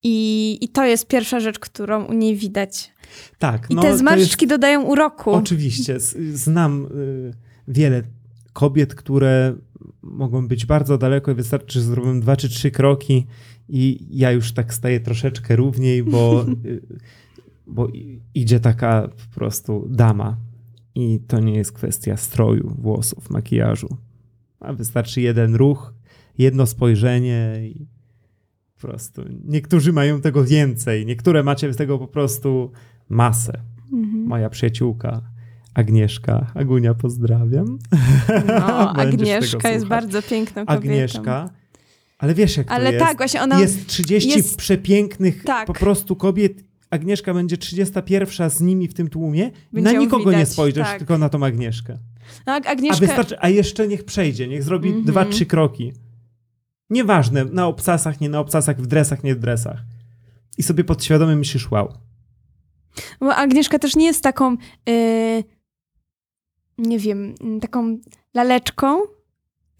[0.02, 2.92] I, I to jest pierwsza rzecz, którą u niej widać.
[3.38, 5.30] Tak, I no, te to jest- zmarszczki dodają uroku.
[5.32, 6.00] Oczywiście.
[6.32, 7.32] Znam y,
[7.68, 8.02] wiele
[8.52, 9.54] kobiet, które
[10.02, 13.26] mogą być bardzo daleko i wystarczy, że zrobią dwa czy trzy kroki
[13.68, 16.80] i ja już tak staję troszeczkę równiej, bo, y,
[17.66, 17.88] bo
[18.34, 20.36] idzie taka po prostu dama.
[20.94, 23.96] I to nie jest kwestia stroju, włosów, makijażu.
[24.60, 25.94] A wystarczy jeden ruch,
[26.38, 27.86] jedno spojrzenie i
[28.74, 29.22] po prostu.
[29.44, 32.72] Niektórzy mają tego więcej, niektóre macie z tego po prostu
[33.08, 33.60] masę
[33.92, 34.24] Mhm.
[34.24, 35.20] moja przyjaciółka
[35.74, 36.50] Agnieszka.
[36.54, 37.78] Agunia, pozdrawiam.
[38.46, 40.82] No, Agnieszka jest bardzo piękną kobietą.
[40.82, 41.50] Agnieszka.
[42.18, 43.04] Ale wiesz, jak Ale to jest?
[43.06, 45.66] tak, właśnie ona jest 30 jest- przepięknych Tak.
[45.66, 46.64] po prostu kobiet.
[46.94, 49.50] Agnieszka będzie 31 z nimi w tym tłumie.
[49.72, 50.98] Będzie na nikogo nie widać, spojrzysz, tak.
[50.98, 51.98] tylko na tą Agnieszkę.
[52.46, 55.04] No, Ag- A Agnieszka, wystarczy, a jeszcze niech przejdzie, niech zrobi Mhm.
[55.06, 55.92] dwa, trzy kroki.
[56.90, 59.78] Nieważne, na obcasach, nie na obcasach, w dresach, nie w dresach.
[60.58, 61.92] I sobie podświadomie myślisz, wow.
[63.20, 65.44] bo Agnieszka też nie jest taką, yy,
[66.78, 67.98] nie wiem, mm, taką
[68.34, 69.00] laleczką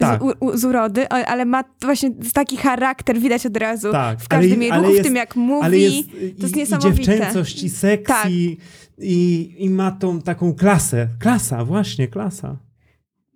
[0.05, 0.21] Tak.
[0.23, 4.63] z, u, z urody, ale ma właśnie taki charakter, widać od razu Tak, w każdym
[4.63, 5.65] jej ruchu, w tym jak mówi.
[5.67, 6.95] ale jest, to i, jest i niesamowite.
[7.05, 8.31] dziewczęcość, i seks, Tak.
[8.31, 8.57] i,
[8.99, 11.09] i, i ma tą taką klasę.
[11.19, 12.57] Klasa, właśnie, klasa.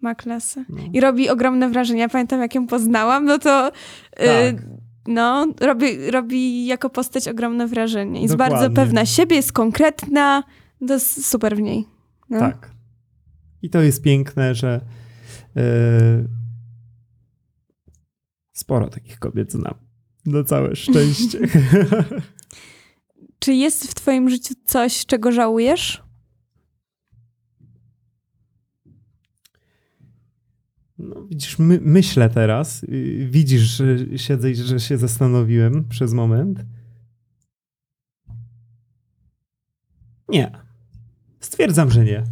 [0.00, 0.64] Ma klasę.
[0.68, 0.76] No.
[0.92, 2.00] I robi ogromne wrażenie.
[2.00, 3.72] Ja pamiętam, jak ją poznałam, no to
[4.20, 4.64] yy, Tak.
[5.06, 8.22] no, robi, robi jako postać ogromne wrażenie.
[8.22, 8.56] Jest Dokładnie.
[8.58, 10.42] bardzo pewna siebie, jest konkretna,
[10.88, 11.86] to jest super w niej.
[12.30, 12.38] No.
[12.38, 12.70] Tak.
[13.62, 14.80] I to jest piękne, że
[15.56, 15.60] e,
[18.58, 19.74] sporo takich kobiet znam.
[20.26, 21.38] No całe szczęście.
[23.38, 26.02] Czy jest w twoim życiu coś, czego żałujesz?
[30.98, 36.64] No, widzisz, my, myślę teraz, y, widzisz, że siedzę i że się zastanowiłem przez moment.
[40.28, 40.52] Nie.
[41.40, 42.24] Stwierdzam, że nie.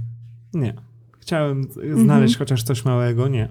[0.55, 0.74] Nie.
[1.20, 1.68] Chciałem
[2.05, 3.49] znaleźć chociaż coś małego, nie.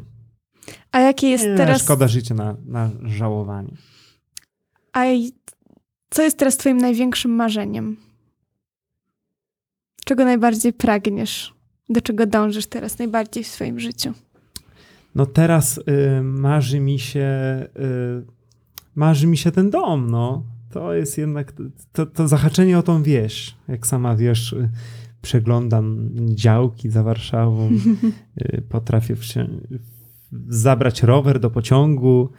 [0.92, 1.82] A jakie jest nie teraz...
[1.82, 3.74] Szkoda życia na, na żałowanie.
[4.94, 5.04] A
[6.10, 7.98] co jest teraz twoim największym marzeniem?
[10.06, 11.54] Czego najbardziej pragniesz?
[11.90, 14.14] Do czego dążysz teraz najbardziej w swoim życiu?
[15.16, 17.28] No teraz y, marzy mi się
[17.80, 18.26] y,
[18.96, 20.44] marzy mi się ten dom, no.
[20.72, 21.54] To jest jednak
[21.92, 23.56] to, to zahaczenie o tą wieś.
[23.68, 24.70] Jak sama wiesz, y,
[25.22, 27.72] przeglądam działki za Warszawą,
[28.42, 29.48] y, potrafię się
[30.48, 32.30] zabrać rower do pociągu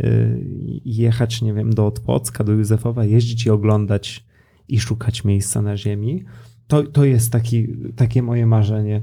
[0.00, 4.26] y, jechać, nie wiem, do Otwocka, do Józefowa, jeździć i oglądać
[4.68, 6.24] i szukać miejsca na ziemi.
[6.66, 9.02] To, to jest taki, takie moje marzenie,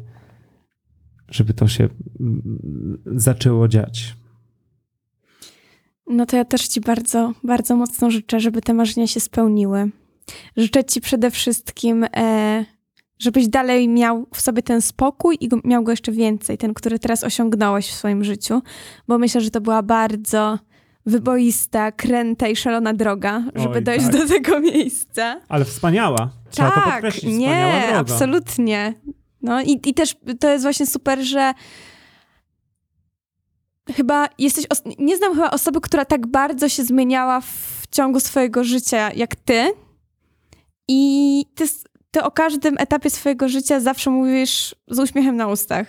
[1.29, 1.89] żeby to się
[2.19, 4.15] mm, zaczęło dziać.
[6.07, 9.89] No to ja też ci bardzo, bardzo mocno życzę, żeby te marzenia się spełniły.
[10.57, 12.65] Życzę ci przede wszystkim, e,
[13.19, 17.23] żebyś dalej miał w sobie ten spokój i miał go jeszcze więcej, ten, który teraz
[17.23, 18.61] osiągnąłeś w swoim życiu,
[19.07, 20.59] bo myślę, że to była bardzo
[21.05, 24.15] wyboista, kręta i szalona droga, żeby Oj, dojść tak.
[24.15, 25.41] do tego miejsca.
[25.49, 26.29] Ale wspaniała.
[26.49, 27.23] Trzeba to tak, podkreślić.
[27.33, 27.99] Wspaniała nie, droga.
[27.99, 28.93] absolutnie.
[29.41, 31.53] No i, i też to jest właśnie super, że
[33.95, 34.65] chyba jesteś,
[34.99, 39.73] nie znam chyba osoby, która tak bardzo się zmieniała w ciągu swojego życia jak ty.
[40.87, 41.83] I ty, s-
[42.13, 45.87] ty o każdym etapie swojego życia zawsze mówisz z uśmiechem na ustach.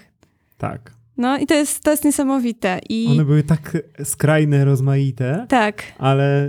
[0.58, 0.92] Tak.
[1.16, 2.80] No i to jest, to jest niesamowite.
[2.88, 6.48] I One były tak skrajne, rozmaite, tak, ale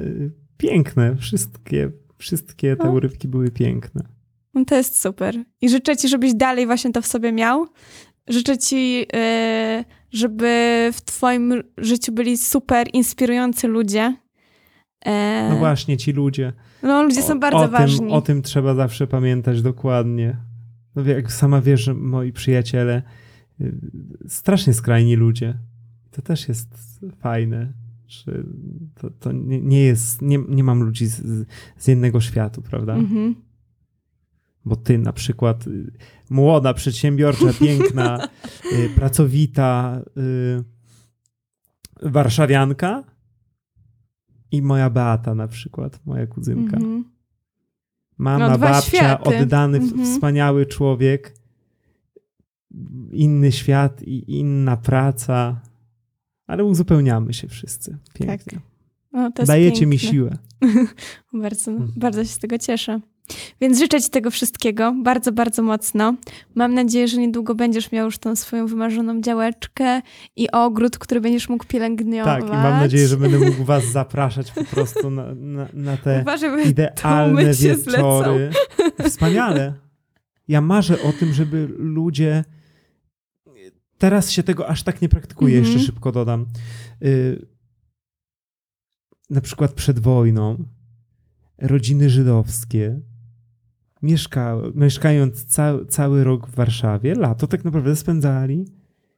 [0.57, 1.15] piękne.
[1.15, 2.91] Wszystkie, wszystkie te No.
[2.91, 4.01] urywki były piękne.
[4.53, 5.35] no to jest super.
[5.61, 7.67] I życzę ci, żebyś dalej właśnie to w sobie miał.
[8.27, 9.05] Życzę ci, yy,
[10.11, 14.15] żeby w twoim życiu byli super inspirujący ludzie.
[15.05, 16.53] E, No właśnie, ci ludzie.
[16.83, 18.11] No, ludzie są O- bardzo o tym, ważni.
[18.11, 20.37] O tym trzeba zawsze pamiętać dokładnie.
[20.95, 23.01] No jak sama wiesz, że moi przyjaciele,
[23.61, 23.75] y,
[24.27, 25.57] strasznie skrajni ludzie.
[26.11, 27.73] To też jest fajne.
[28.07, 28.45] Czy
[28.95, 31.47] to, to nie, nie jest, nie, nie mam ludzi z,
[31.77, 32.93] z jednego światu, prawda?
[32.95, 33.35] Mhm.
[34.65, 35.91] Bo ty na przykład, y,
[36.29, 38.27] młoda, przedsiębiorcza, piękna,
[38.73, 43.03] y, pracowita y, warszawianka
[44.55, 46.77] i moja Beata na przykład, moja kuzynka.
[46.77, 47.05] Mhm.
[48.17, 49.37] Mama, No, babcia, światy.
[49.37, 50.05] oddany, Mhm.
[50.05, 51.33] wspaniały człowiek,
[53.11, 55.61] inny świat i inna praca,
[56.47, 57.97] ale uzupełniamy się wszyscy.
[58.13, 58.59] Pięknie.
[59.37, 60.09] Jest Dajecie mi piękne.
[60.11, 60.37] siłę.
[61.43, 61.91] Bardzo, Mhm.
[61.95, 62.99] bardzo się z tego cieszę.
[63.61, 66.15] Więc życzę Ci tego wszystkiego bardzo, bardzo mocno.
[66.55, 70.01] Mam nadzieję, że niedługo będziesz miał już tą swoją wymarzoną działeczkę
[70.35, 72.41] i ogród, który będziesz mógł pielęgnować.
[72.43, 76.21] Tak, i mam nadzieję, że będę mógł was zapraszać po prostu na, na, na te
[76.21, 78.49] Uważaj, idealne wieczory.
[79.03, 79.73] Wspaniale.
[80.47, 82.43] Ja marzę o tym, żeby ludzie.
[83.97, 85.73] Teraz się tego aż tak nie praktykuje, Mhm.
[85.73, 86.45] jeszcze szybko dodam.
[87.03, 87.45] Y...
[89.29, 90.63] Na przykład przed wojną
[91.57, 92.99] rodziny żydowskie
[94.05, 98.65] mieszkały, mieszkając ca, cały rok w Warszawie, lato tak naprawdę spędzali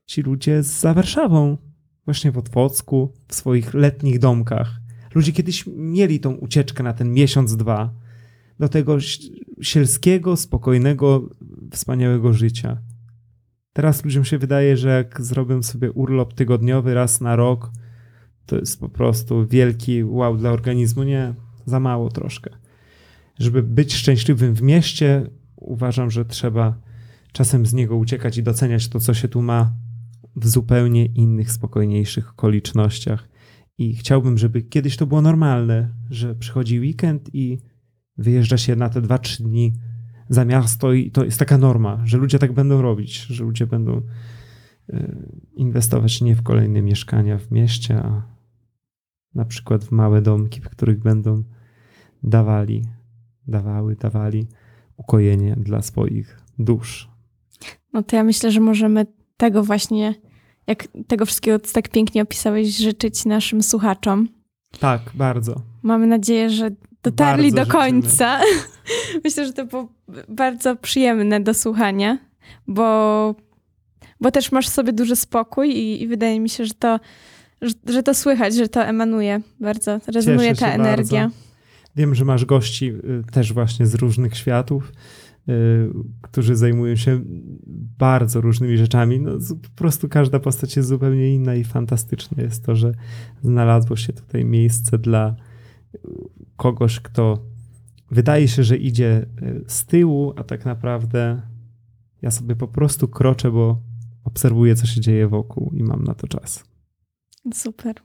[0.06, 1.58] ci ludzie za Warszawą,
[2.06, 4.80] właśnie w Otwocku, w swoich letnich domkach.
[5.16, 7.94] Ludzie kiedyś mieli tą ucieczkę na ten miesiąc, dwa
[8.60, 8.98] do tego
[9.62, 11.30] sielskiego, spokojnego,
[11.72, 12.78] wspaniałego życia.
[13.74, 17.72] Teraz ludziom się wydaje, że jak zrobią sobie urlop tygodniowy raz na rok,
[18.46, 21.04] to jest po prostu wielki wow dla organizmu.
[21.04, 21.34] Nie,
[21.66, 22.50] za mało troszkę.
[23.40, 26.82] Żeby być szczęśliwym w mieście, uważam, że trzeba
[27.32, 29.74] czasem z niego uciekać i doceniać to, co się tu ma
[30.36, 33.30] w zupełnie innych, spokojniejszych okolicznościach.
[33.78, 37.58] I chciałbym, żeby kiedyś to było normalne, że przychodzi weekend i
[38.18, 39.74] wyjeżdża się na te 2-3 dni
[40.30, 44.02] za miasto i to jest taka norma, że ludzie tak będą robić, że ludzie będą
[44.90, 48.28] y, inwestować nie w kolejne mieszkania w mieście, a
[49.36, 51.44] na przykład w małe domki, w których będą
[52.24, 52.86] dawali,
[53.48, 54.48] dawały, dawali
[54.98, 57.10] ukojenie dla swoich dusz.
[57.94, 59.06] No to ja myślę, że możemy
[59.38, 60.16] tego właśnie,
[60.68, 64.28] jak tego wszystkiego co tak pięknie opisałeś, życzyć naszym słuchaczom.
[64.80, 65.62] Tak, bardzo.
[65.84, 66.70] Mamy nadzieję, że
[67.04, 67.84] dotarli Bardzo do życzymy.
[68.02, 68.40] końca.
[69.24, 69.88] Myślę, że to było
[70.30, 72.18] bardzo przyjemne do słuchania,
[72.68, 73.36] bo,
[74.22, 77.00] bo też masz sobie duży spokój i, i wydaje mi się, że to,
[77.62, 81.22] że, że to słychać, że to emanuje bardzo, rezonuje Cieszę ta energia.
[81.22, 81.47] bardzo.
[81.98, 84.94] Wiem, że masz gości y, też właśnie z różnych światów,
[85.50, 85.90] y,
[86.22, 87.22] którzy zajmują się
[87.98, 89.20] bardzo różnymi rzeczami.
[89.20, 89.32] No,
[89.64, 92.92] po prostu każda postać jest zupełnie inna i fantastyczne jest to, że
[93.42, 95.36] znalazło się tutaj miejsce dla
[95.96, 96.00] y,
[96.58, 97.38] kogoś, kto
[98.12, 99.26] wydaje się, że idzie
[99.68, 101.42] z tyłu, a tak naprawdę
[102.22, 103.82] ja sobie po prostu kroczę, bo
[104.24, 106.64] obserwuję, co się dzieje wokół i mam na to czas.
[107.54, 107.96] Super.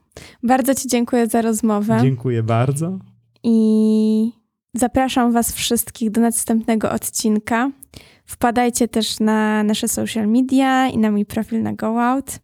[0.43, 2.99] Bardzo Ci dziękuję za rozmowę Dziękuję bardzo.
[3.43, 4.31] I
[4.75, 7.71] zapraszam Was wszystkich do następnego odcinka.
[8.25, 12.39] Wpadajcie też na nasze social media i na mój profil na GoOut.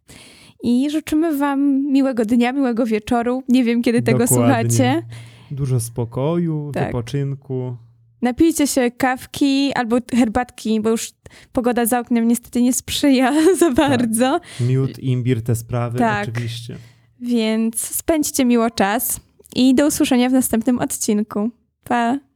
[0.62, 3.42] I życzymy Wam miłego dnia, miłego wieczoru.
[3.48, 4.36] Nie wiem, kiedy tego Dokładnie.
[4.70, 5.02] słuchacie.
[5.50, 6.86] Dużo spokoju, Tak.
[6.86, 7.76] wypoczynku.
[8.22, 11.12] Napijcie się kawki albo herbatki, bo już
[11.52, 14.40] pogoda za oknem niestety nie sprzyja za bardzo.
[14.60, 16.28] Miód, imbir, te sprawy, Tak.
[16.28, 16.76] oczywiście.
[17.20, 19.20] Więc spędźcie miło czas
[19.56, 21.50] i do usłyszenia w następnym odcinku.
[21.84, 22.29] Pa!